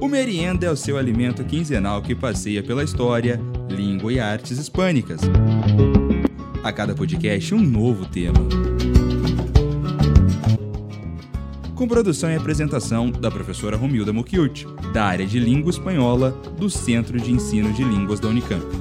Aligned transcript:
O 0.00 0.08
merienda 0.08 0.66
é 0.66 0.70
o 0.70 0.76
seu 0.76 0.96
alimento 0.96 1.44
quinzenal 1.44 2.02
que 2.02 2.14
passeia 2.14 2.62
pela 2.62 2.82
história, 2.82 3.40
língua 3.68 4.12
e 4.12 4.18
artes 4.18 4.58
hispânicas. 4.58 5.20
A 6.62 6.72
cada 6.72 6.94
podcast, 6.94 7.54
um 7.54 7.60
novo 7.60 8.06
tema. 8.06 8.38
Com 11.74 11.88
produção 11.88 12.30
e 12.30 12.36
apresentação 12.36 13.10
da 13.10 13.30
professora 13.30 13.76
Romilda 13.76 14.12
Mucchiuti, 14.12 14.66
da 14.92 15.04
área 15.04 15.26
de 15.26 15.38
língua 15.40 15.70
espanhola 15.70 16.30
do 16.58 16.68
Centro 16.68 17.18
de 17.18 17.32
Ensino 17.32 17.72
de 17.72 17.82
Línguas 17.82 18.20
da 18.20 18.28
Unicamp. 18.28 18.79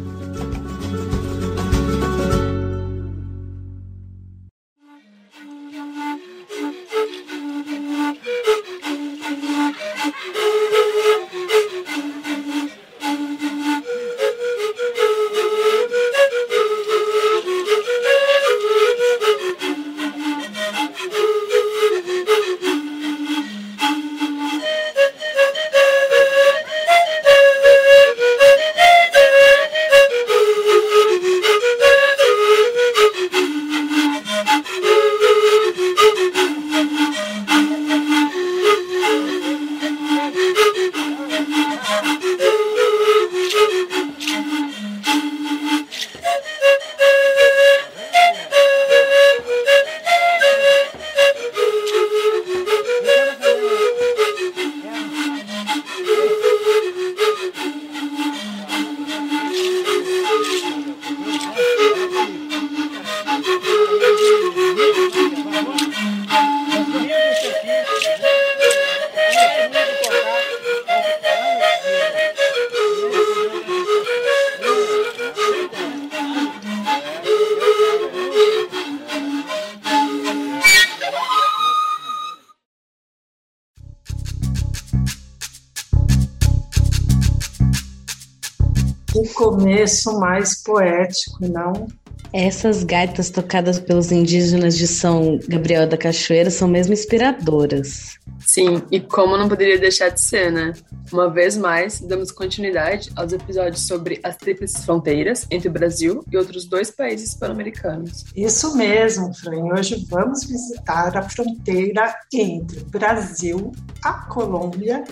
Começo 89.90 90.20
mais 90.20 90.62
poético, 90.62 91.48
não? 91.48 91.88
Essas 92.32 92.84
gaitas 92.84 93.32
tocadas 93.32 93.80
pelos 93.80 94.12
indígenas 94.12 94.78
de 94.78 94.86
São 94.86 95.40
Gabriel 95.48 95.88
da 95.88 95.98
Cachoeira 95.98 96.52
são 96.52 96.68
mesmo 96.68 96.94
inspiradoras. 96.94 98.20
Sim, 98.46 98.84
e 98.92 99.00
como 99.00 99.36
não 99.36 99.50
poderia 99.50 99.80
deixar 99.80 100.10
de 100.10 100.22
ser, 100.22 100.52
né? 100.52 100.74
Uma 101.12 101.28
vez 101.28 101.58
mais, 101.58 102.00
damos 102.00 102.32
continuidade 102.32 103.10
aos 103.16 103.34
episódios 103.34 103.88
sobre 103.88 104.20
as 104.24 104.38
tríplices 104.38 104.86
fronteiras 104.86 105.48
entre 105.50 105.70
o 105.70 105.72
Brasil 105.72 106.24
e 106.32 106.38
outros 106.38 106.66
dois 106.66 106.92
países 106.92 107.34
pan-americanos. 107.34 108.26
Isso 108.36 108.78
mesmo, 108.78 109.34
Fran. 109.34 109.74
Hoje 109.74 110.06
vamos 110.08 110.44
visitar 110.44 111.18
a 111.18 111.24
fronteira 111.24 112.16
entre 112.32 112.82
o 112.82 112.86
Brasil, 112.86 113.72
a 114.04 114.14
Colômbia 114.28 115.04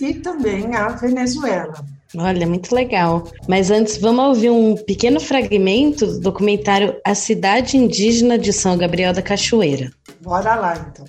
e 0.00 0.14
também 0.14 0.76
a 0.76 0.90
Venezuela. 0.90 1.74
Olha, 2.16 2.46
muito 2.46 2.74
legal. 2.74 3.24
Mas 3.48 3.70
antes, 3.70 3.96
vamos 3.96 4.24
ouvir 4.24 4.50
um 4.50 4.76
pequeno 4.76 5.18
fragmento 5.18 6.06
do 6.06 6.20
documentário 6.20 6.96
A 7.04 7.14
Cidade 7.14 7.76
Indígena 7.76 8.38
de 8.38 8.52
São 8.52 8.76
Gabriel 8.76 9.12
da 9.12 9.22
Cachoeira. 9.22 9.90
Bora 10.20 10.54
lá, 10.54 10.74
então. 10.76 11.06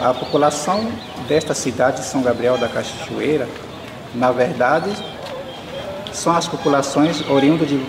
A 0.00 0.12
população 0.12 0.90
desta 1.28 1.54
cidade 1.54 2.00
de 2.00 2.06
São 2.06 2.22
Gabriel 2.22 2.58
da 2.58 2.68
Cachoeira, 2.68 3.48
na 4.14 4.32
verdade, 4.32 4.90
são 6.12 6.34
as 6.34 6.48
populações 6.48 7.26
oriundas 7.28 7.68
de, 7.68 7.80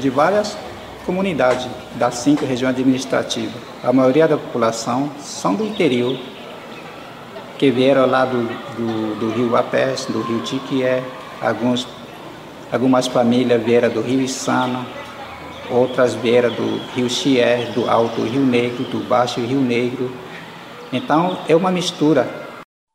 de 0.00 0.10
várias 0.10 0.56
comunidades 1.04 1.66
das 1.94 2.16
cinco 2.16 2.44
regiões 2.44 2.74
administrativas. 2.74 3.54
A 3.82 3.92
maioria 3.92 4.26
da 4.26 4.36
população 4.36 5.10
são 5.20 5.54
do 5.54 5.64
interior 5.64 6.18
que 7.58 7.70
vieram 7.70 8.06
lá 8.06 8.24
do, 8.24 8.42
do, 8.76 9.20
do 9.20 9.30
rio 9.30 9.56
Apés, 9.56 10.06
do 10.06 10.20
rio 10.22 10.42
Tiquié, 10.42 11.02
alguns, 11.40 11.86
algumas 12.70 13.06
famílias 13.06 13.62
vieram 13.62 13.88
do 13.88 14.00
rio 14.00 14.20
Içana, 14.20 14.86
outras 15.70 16.14
vieram 16.14 16.50
do 16.50 16.78
rio 16.94 17.08
Chié, 17.08 17.70
do 17.72 17.88
alto 17.88 18.22
Rio 18.22 18.44
Negro, 18.44 18.84
do 18.84 19.00
baixo 19.08 19.40
Rio 19.40 19.60
Negro. 19.60 20.10
Então 20.92 21.38
é 21.48 21.56
uma 21.56 21.70
mistura. 21.70 22.28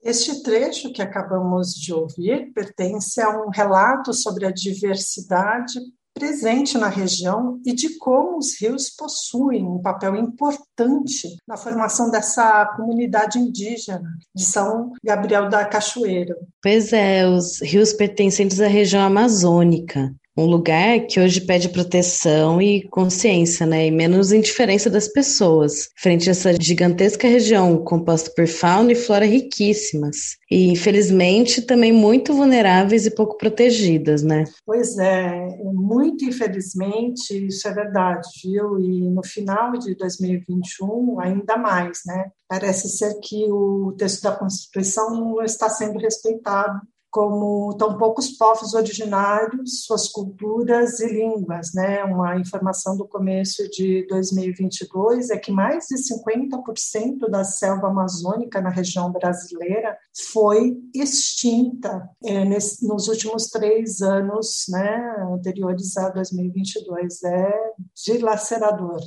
Este 0.03 0.41
trecho 0.41 0.91
que 0.91 1.01
acabamos 1.01 1.73
de 1.75 1.93
ouvir 1.93 2.51
pertence 2.53 3.21
a 3.21 3.29
um 3.29 3.49
relato 3.49 4.13
sobre 4.13 4.45
a 4.45 4.51
diversidade 4.51 5.79
presente 6.21 6.77
na 6.77 6.87
região 6.87 7.59
e 7.65 7.73
de 7.73 7.97
como 7.97 8.37
os 8.37 8.61
rios 8.61 8.91
possuem 8.91 9.65
um 9.65 9.81
papel 9.81 10.15
importante 10.15 11.35
na 11.47 11.57
formação 11.57 12.11
dessa 12.11 12.63
comunidade 12.77 13.39
indígena 13.39 14.03
de 14.35 14.45
São 14.45 14.91
Gabriel 15.03 15.49
da 15.49 15.65
Cachoeira. 15.65 16.35
Pois 16.61 16.93
é, 16.93 17.27
os 17.27 17.59
rios 17.63 17.91
pertencentes 17.91 18.61
à 18.61 18.67
região 18.67 19.01
amazônica 19.01 20.13
um 20.37 20.45
lugar 20.45 21.01
que 21.07 21.19
hoje 21.19 21.41
pede 21.41 21.69
proteção 21.69 22.61
e 22.61 22.87
consciência, 22.89 23.65
né, 23.65 23.87
e 23.87 23.91
menos 23.91 24.31
indiferença 24.31 24.89
das 24.89 25.07
pessoas, 25.07 25.89
frente 25.97 26.29
a 26.29 26.31
essa 26.31 26.53
gigantesca 26.59 27.27
região 27.27 27.77
composta 27.83 28.31
por 28.35 28.47
fauna 28.47 28.91
e 28.91 28.95
flora 28.95 29.25
riquíssimas, 29.25 30.37
e 30.49 30.69
infelizmente 30.69 31.61
também 31.61 31.91
muito 31.91 32.33
vulneráveis 32.33 33.05
e 33.05 33.11
pouco 33.11 33.37
protegidas, 33.37 34.23
né? 34.23 34.45
Pois 34.65 34.97
é, 34.97 35.47
muito 35.63 36.25
infelizmente 36.25 37.47
isso 37.47 37.67
é 37.67 37.73
verdade, 37.73 38.27
viu? 38.43 38.79
E 38.79 39.09
no 39.09 39.23
final 39.25 39.73
de 39.73 39.95
2021 39.95 41.19
ainda 41.19 41.57
mais, 41.57 41.99
né? 42.05 42.31
Parece 42.47 42.89
ser 42.89 43.13
que 43.21 43.49
o 43.49 43.93
texto 43.97 44.23
da 44.23 44.35
Constituição 44.35 45.11
não 45.11 45.41
está 45.41 45.69
sendo 45.69 45.99
respeitado 45.99 46.81
como 47.11 47.75
tão 47.77 47.97
poucos 47.97 48.29
povos 48.29 48.73
originários, 48.73 49.83
suas 49.83 50.07
culturas 50.07 51.01
e 51.01 51.07
línguas. 51.07 51.73
Né? 51.73 52.01
Uma 52.05 52.39
informação 52.39 52.95
do 52.95 53.05
começo 53.05 53.69
de 53.69 54.07
2022 54.07 55.29
é 55.29 55.37
que 55.37 55.51
mais 55.51 55.87
de 55.87 55.97
50% 55.97 57.29
da 57.29 57.43
selva 57.43 57.89
amazônica 57.89 58.61
na 58.61 58.69
região 58.69 59.11
brasileira 59.11 59.97
foi 60.31 60.77
extinta 60.95 62.09
é, 62.23 62.45
nesse, 62.45 62.87
nos 62.87 63.09
últimos 63.09 63.47
três 63.47 64.01
anos 64.01 64.65
né, 64.69 65.15
anteriores 65.33 65.97
a 65.97 66.09
2022. 66.09 67.23
É 67.23 67.51
dilacerador. 68.05 69.01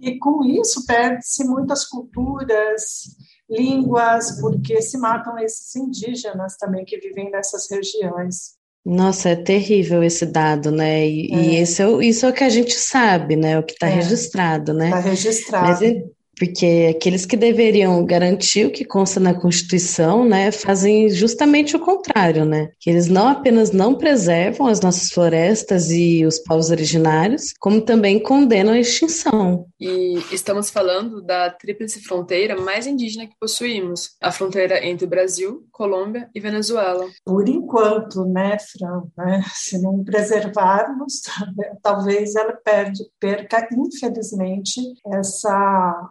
E 0.00 0.16
com 0.18 0.44
isso 0.44 0.86
perde-se 0.86 1.44
muitas 1.44 1.84
culturas, 1.84 3.16
línguas, 3.48 4.40
porque 4.40 4.80
se 4.82 4.98
matam 4.98 5.38
esses 5.38 5.74
indígenas 5.74 6.56
também 6.56 6.84
que 6.84 6.98
vivem 6.98 7.30
nessas 7.30 7.70
regiões. 7.70 8.58
Nossa, 8.84 9.30
é 9.30 9.36
terrível 9.36 10.02
esse 10.02 10.24
dado, 10.24 10.70
né? 10.70 11.06
E, 11.06 11.32
é. 11.32 11.36
e 11.36 11.56
esse 11.56 11.82
é, 11.82 11.86
isso 12.04 12.24
é 12.24 12.28
o 12.28 12.32
que 12.32 12.44
a 12.44 12.48
gente 12.48 12.74
sabe, 12.74 13.36
né? 13.36 13.58
O 13.58 13.62
que 13.62 13.72
está 13.72 13.88
é. 13.88 13.94
registrado, 13.94 14.72
né? 14.72 14.86
Está 14.86 15.00
registrado. 15.00 15.66
Mas, 15.66 16.02
porque 16.38 16.94
aqueles 16.96 17.26
que 17.26 17.36
deveriam 17.36 18.04
garantir 18.06 18.66
o 18.66 18.70
que 18.70 18.84
consta 18.84 19.18
na 19.18 19.34
Constituição, 19.34 20.24
né, 20.24 20.52
fazem 20.52 21.10
justamente 21.10 21.74
o 21.74 21.80
contrário, 21.80 22.44
né? 22.44 22.70
Que 22.78 22.88
eles 22.88 23.08
não 23.08 23.26
apenas 23.26 23.72
não 23.72 23.94
preservam 23.94 24.68
as 24.68 24.80
nossas 24.80 25.10
florestas 25.10 25.90
e 25.90 26.24
os 26.24 26.38
povos 26.38 26.70
originários, 26.70 27.52
como 27.58 27.80
também 27.80 28.22
condenam 28.22 28.72
a 28.72 28.78
extinção. 28.78 29.66
E 29.80 30.18
estamos 30.32 30.70
falando 30.70 31.22
da 31.22 31.50
tríplice 31.50 32.02
fronteira 32.02 32.60
mais 32.60 32.86
indígena 32.86 33.26
que 33.26 33.36
possuímos, 33.38 34.16
a 34.20 34.32
fronteira 34.32 34.84
entre 34.84 35.06
o 35.06 35.08
Brasil, 35.08 35.66
Colômbia 35.70 36.28
e 36.34 36.40
Venezuela. 36.40 37.06
Por 37.24 37.48
enquanto, 37.48 38.24
né, 38.24 38.58
Fran? 38.58 39.02
Né? 39.16 39.44
Se 39.54 39.80
não 39.80 40.02
preservarmos, 40.02 41.22
talvez 41.82 42.34
ela 42.34 42.54
perde, 42.54 43.04
perca, 43.20 43.68
infelizmente, 43.72 44.80
essa 45.06 46.10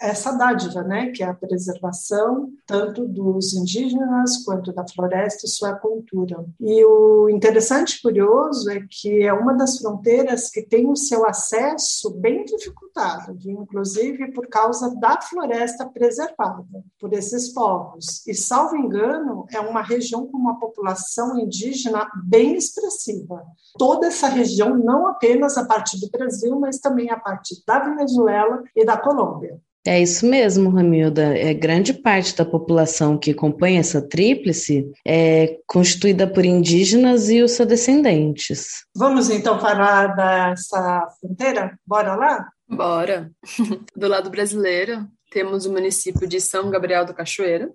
essa 0.00 0.32
dádiva, 0.32 0.82
né, 0.82 1.10
que 1.10 1.22
é 1.22 1.26
a 1.26 1.34
preservação 1.34 2.50
tanto 2.66 3.06
dos 3.06 3.54
indígenas 3.54 4.44
quanto 4.44 4.72
da 4.72 4.86
floresta 4.86 5.46
e 5.46 5.48
sua 5.48 5.74
cultura. 5.74 6.44
E 6.60 6.84
o 6.84 7.28
interessante 7.28 8.00
curioso 8.02 8.70
é 8.70 8.80
que 8.90 9.22
é 9.22 9.32
uma 9.32 9.54
das 9.54 9.78
fronteiras 9.78 10.50
que 10.50 10.62
tem 10.62 10.88
o 10.88 10.96
seu 10.96 11.26
acesso 11.26 12.10
bem 12.18 12.44
dificultado, 12.44 13.38
inclusive 13.46 14.32
por 14.32 14.48
causa 14.48 14.94
da 14.96 15.20
floresta 15.20 15.86
preservada 15.86 16.64
por 17.00 17.12
esses 17.12 17.52
povos. 17.52 18.26
E, 18.26 18.34
salvo 18.34 18.76
engano, 18.76 19.46
é 19.52 19.60
uma 19.60 19.82
região 19.82 20.26
com 20.26 20.36
uma 20.36 20.58
população 20.58 21.38
indígena 21.38 22.06
bem 22.24 22.54
expressiva. 22.54 23.42
Toda 23.78 24.08
essa 24.08 24.28
região, 24.28 24.76
não 24.76 25.06
apenas 25.06 25.56
a 25.56 25.64
parte 25.64 25.98
do 26.00 26.10
Brasil, 26.10 26.58
mas 26.58 26.78
também 26.78 27.10
a 27.10 27.18
parte 27.18 27.62
da 27.66 27.78
Venezuela 27.78 28.62
e 28.74 28.84
da 28.84 28.96
Colômbia. 28.96 29.60
É 29.86 30.00
isso 30.00 30.26
mesmo, 30.26 30.70
Ramilda. 30.70 31.36
É 31.38 31.54
grande 31.54 31.92
parte 31.94 32.36
da 32.36 32.44
população 32.44 33.16
que 33.16 33.32
compõe 33.32 33.78
essa 33.78 34.02
tríplice 34.02 34.90
é 35.06 35.58
constituída 35.66 36.26
por 36.26 36.44
indígenas 36.44 37.30
e 37.30 37.40
os 37.40 37.52
seus 37.52 37.68
descendentes. 37.68 38.84
Vamos 38.94 39.30
então 39.30 39.60
falar 39.60 40.08
dessa 40.16 41.06
fronteira? 41.20 41.78
Bora 41.86 42.16
lá? 42.16 42.48
Bora. 42.68 43.30
Do 43.96 44.08
lado 44.08 44.28
brasileiro, 44.28 45.06
temos 45.30 45.66
o 45.66 45.72
município 45.72 46.26
de 46.26 46.40
São 46.40 46.70
Gabriel 46.70 47.04
do 47.04 47.14
Cachoeira, 47.14 47.70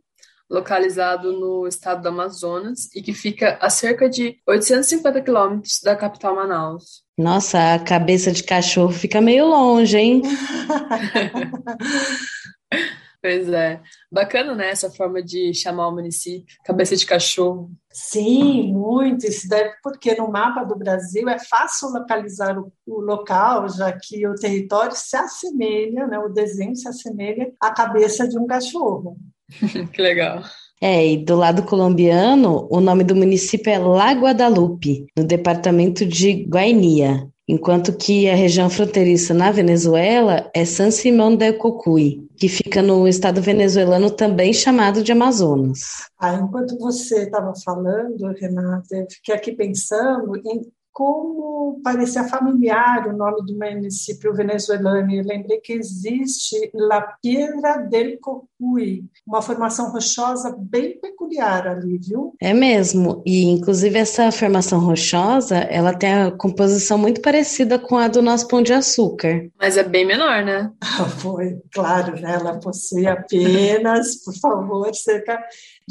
localizado 0.51 1.31
no 1.31 1.65
estado 1.65 2.01
do 2.01 2.09
Amazonas 2.09 2.89
e 2.93 3.01
que 3.01 3.13
fica 3.13 3.57
a 3.61 3.69
cerca 3.69 4.09
de 4.09 4.37
850 4.45 5.21
quilômetros 5.21 5.79
da 5.81 5.95
capital 5.95 6.35
Manaus. 6.35 7.03
Nossa, 7.17 7.73
a 7.73 7.79
cabeça 7.79 8.33
de 8.33 8.43
cachorro 8.43 8.91
fica 8.91 9.21
meio 9.21 9.45
longe, 9.45 9.97
hein? 9.97 10.21
pois 13.21 13.47
é. 13.47 13.79
Bacana, 14.11 14.53
né, 14.53 14.71
essa 14.71 14.91
forma 14.91 15.23
de 15.23 15.53
chamar 15.53 15.87
o 15.87 15.93
município, 15.93 16.53
cabeça 16.65 16.97
de 16.97 17.05
cachorro. 17.05 17.71
Sim, 17.89 18.73
muito. 18.73 19.25
Isso 19.25 19.47
deve 19.47 19.75
porque 19.81 20.13
no 20.15 20.29
mapa 20.29 20.65
do 20.65 20.75
Brasil 20.75 21.29
é 21.29 21.39
fácil 21.39 21.87
localizar 21.89 22.59
o, 22.59 22.73
o 22.85 22.99
local, 22.99 23.69
já 23.69 23.93
que 23.93 24.27
o 24.27 24.35
território 24.35 24.97
se 24.97 25.15
assemelha, 25.15 26.07
né, 26.07 26.19
o 26.19 26.27
desenho 26.27 26.75
se 26.75 26.89
assemelha 26.89 27.53
à 27.61 27.71
cabeça 27.71 28.27
de 28.27 28.37
um 28.37 28.45
cachorro. 28.45 29.17
que 29.93 30.01
legal. 30.01 30.43
É, 30.81 31.13
e 31.13 31.17
do 31.23 31.35
lado 31.35 31.61
colombiano, 31.63 32.67
o 32.71 32.79
nome 32.79 33.03
do 33.03 33.15
município 33.15 33.71
é 33.71 33.77
La 33.77 34.13
Guadalupe, 34.13 35.05
no 35.15 35.23
departamento 35.23 36.03
de 36.03 36.43
Guainia, 36.45 37.29
enquanto 37.47 37.93
que 37.93 38.27
a 38.27 38.33
região 38.33 38.67
fronteiriça 38.67 39.31
na 39.31 39.51
Venezuela 39.51 40.49
é 40.55 40.65
San 40.65 40.89
Simón 40.89 41.35
de 41.35 41.53
Cocuy, 41.53 42.27
que 42.35 42.49
fica 42.49 42.81
no 42.81 43.07
estado 43.07 43.41
venezuelano 43.41 44.09
também 44.09 44.53
chamado 44.53 45.03
de 45.03 45.11
Amazonas. 45.11 46.09
Ah, 46.19 46.33
enquanto 46.33 46.79
você 46.79 47.25
estava 47.25 47.53
falando, 47.63 48.33
Renata, 48.39 48.95
eu 48.95 49.05
fiquei 49.07 49.35
aqui 49.35 49.51
pensando 49.51 50.35
em 50.37 50.61
como 50.91 51.79
parecia 51.83 52.23
familiar 52.25 53.07
o 53.07 53.15
nome 53.15 53.45
do 53.45 53.57
município 53.57 54.33
venezuelano. 54.33 55.11
Eu 55.11 55.23
lembrei 55.23 55.59
que 55.59 55.73
existe 55.73 56.69
La 56.73 57.01
Piedra 57.21 57.77
del 57.77 58.19
Cocuy, 58.19 59.05
uma 59.25 59.41
formação 59.41 59.91
rochosa 59.91 60.55
bem 60.57 60.99
peculiar 60.99 61.67
ali, 61.67 61.97
viu? 61.97 62.35
É 62.41 62.53
mesmo. 62.53 63.21
E, 63.25 63.45
inclusive, 63.45 63.97
essa 63.97 64.31
formação 64.31 64.79
rochosa, 64.79 65.57
ela 65.57 65.93
tem 65.93 66.13
a 66.13 66.31
composição 66.31 66.97
muito 66.97 67.21
parecida 67.21 67.79
com 67.79 67.97
a 67.97 68.07
do 68.07 68.21
nosso 68.21 68.47
Pão 68.47 68.61
de 68.61 68.73
Açúcar. 68.73 69.49
Mas 69.59 69.77
é 69.77 69.83
bem 69.83 70.05
menor, 70.05 70.43
né? 70.43 70.71
Foi, 71.19 71.57
claro, 71.73 72.19
né? 72.19 72.33
Ela 72.33 72.59
possui 72.59 73.07
apenas, 73.07 74.23
por 74.23 74.35
favor, 74.39 74.93
cerca 74.93 75.41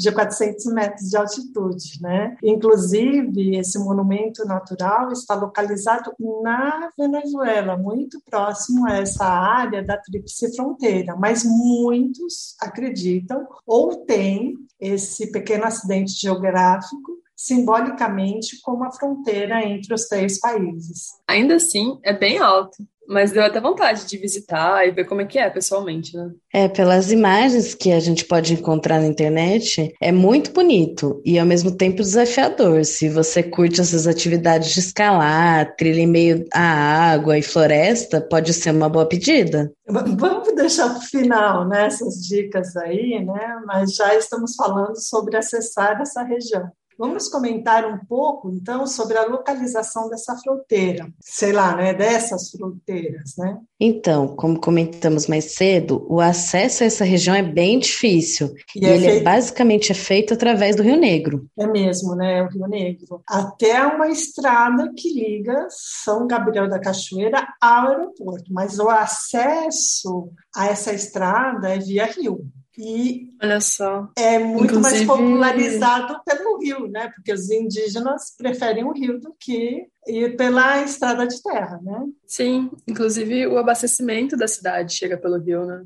de 0.01 0.11
400 0.11 0.65
metros 0.73 1.09
de 1.09 1.17
altitude, 1.17 2.01
né? 2.01 2.35
Inclusive, 2.43 3.55
esse 3.57 3.77
monumento 3.77 4.43
natural 4.45 5.11
está 5.11 5.35
localizado 5.35 6.11
na 6.43 6.89
Venezuela, 6.97 7.77
muito 7.77 8.19
próximo 8.29 8.87
a 8.87 8.97
essa 8.97 9.25
área 9.25 9.83
da 9.83 9.97
Tríplice 9.97 10.55
Fronteira, 10.55 11.15
mas 11.15 11.43
muitos 11.43 12.55
acreditam 12.59 13.47
ou 13.65 14.05
têm 14.05 14.55
esse 14.79 15.31
pequeno 15.31 15.65
acidente 15.65 16.13
geográfico 16.13 17.21
simbolicamente 17.35 18.59
como 18.61 18.83
a 18.83 18.91
fronteira 18.91 19.63
entre 19.63 19.93
os 19.93 20.07
três 20.07 20.39
países. 20.39 21.09
Ainda 21.27 21.55
assim, 21.55 21.99
é 22.03 22.13
bem 22.13 22.37
alto. 22.37 22.77
Mas 23.11 23.31
deu 23.31 23.43
até 23.43 23.59
vontade 23.59 24.05
de 24.05 24.17
visitar 24.17 24.87
e 24.87 24.91
ver 24.91 25.03
como 25.03 25.19
é 25.19 25.25
que 25.25 25.37
é 25.37 25.49
pessoalmente, 25.49 26.15
né? 26.15 26.31
É, 26.53 26.69
pelas 26.69 27.11
imagens 27.11 27.75
que 27.75 27.91
a 27.91 27.99
gente 27.99 28.23
pode 28.23 28.53
encontrar 28.53 29.01
na 29.01 29.07
internet, 29.07 29.93
é 30.01 30.13
muito 30.13 30.53
bonito 30.53 31.21
e 31.25 31.37
ao 31.37 31.45
mesmo 31.45 31.75
tempo 31.75 31.97
desafiador. 31.97 32.85
Se 32.85 33.09
você 33.09 33.43
curte 33.43 33.81
essas 33.81 34.07
atividades 34.07 34.73
de 34.73 34.79
escalar, 34.79 35.75
trilha 35.75 35.99
em 35.99 36.07
meio 36.07 36.45
à 36.53 37.11
água 37.11 37.37
e 37.37 37.41
floresta, 37.41 38.21
pode 38.21 38.53
ser 38.53 38.71
uma 38.71 38.87
boa 38.87 39.05
pedida. 39.05 39.69
Vamos 39.89 40.55
deixar 40.55 40.89
para 40.89 40.99
o 40.99 41.01
final 41.01 41.67
né, 41.67 41.87
essas 41.87 42.25
dicas 42.25 42.77
aí, 42.77 43.21
né? 43.25 43.61
Mas 43.65 43.93
já 43.93 44.15
estamos 44.15 44.55
falando 44.55 44.95
sobre 44.95 45.35
acessar 45.35 45.99
essa 45.99 46.23
região. 46.23 46.71
Vamos 47.01 47.27
comentar 47.29 47.83
um 47.83 47.97
pouco, 48.05 48.51
então, 48.51 48.85
sobre 48.85 49.17
a 49.17 49.25
localização 49.25 50.07
dessa 50.07 50.37
fronteira, 50.37 51.11
sei 51.19 51.51
lá, 51.51 51.75
né, 51.75 51.95
dessas 51.95 52.51
fronteiras, 52.51 53.33
né? 53.39 53.59
Então, 53.83 54.27
como 54.27 54.61
comentamos 54.61 55.25
mais 55.25 55.55
cedo, 55.55 56.05
o 56.07 56.21
acesso 56.21 56.83
a 56.83 56.85
essa 56.85 57.03
região 57.03 57.35
é 57.35 57.41
bem 57.41 57.79
difícil 57.79 58.53
e, 58.75 58.85
e 58.85 58.85
é 58.85 58.95
ele 58.95 59.05
feito... 59.09 59.23
basicamente 59.23 59.91
é 59.91 59.95
feito 59.95 60.35
através 60.35 60.75
do 60.75 60.83
Rio 60.83 60.97
Negro. 60.97 61.47
É 61.57 61.65
mesmo, 61.65 62.15
né, 62.15 62.43
o 62.43 62.47
Rio 62.47 62.67
Negro. 62.67 63.23
Até 63.27 63.83
uma 63.83 64.07
estrada 64.07 64.93
que 64.95 65.11
liga 65.11 65.65
São 65.69 66.27
Gabriel 66.27 66.69
da 66.69 66.79
Cachoeira 66.79 67.47
ao 67.59 67.87
aeroporto, 67.87 68.53
mas 68.53 68.77
o 68.77 68.87
acesso 68.87 70.29
a 70.55 70.67
essa 70.67 70.93
estrada 70.93 71.69
é 71.69 71.79
via 71.79 72.05
rio. 72.05 72.45
E 72.77 73.27
Olha 73.41 73.59
só. 73.59 74.07
é 74.17 74.39
muito 74.39 74.75
Inclusive... 74.75 75.05
mais 75.05 75.19
popularizado 75.19 76.21
pelo 76.23 76.57
rio, 76.59 76.87
né? 76.87 77.11
Porque 77.13 77.33
os 77.33 77.49
indígenas 77.49 78.33
preferem 78.37 78.83
o 78.83 78.93
rio 78.93 79.19
do 79.19 79.35
que 79.39 79.87
ir 80.07 80.35
pela 80.35 80.83
estrada 80.83 81.27
de 81.27 81.41
terra, 81.41 81.79
né? 81.83 82.05
Sim, 82.25 82.69
inclusive 82.87 83.47
o 83.47 83.57
abastecimento 83.57 84.35
da 84.35 84.47
cidade 84.47 84.93
chega 84.93 85.17
pelo 85.17 85.37
rio, 85.37 85.65
né? 85.65 85.83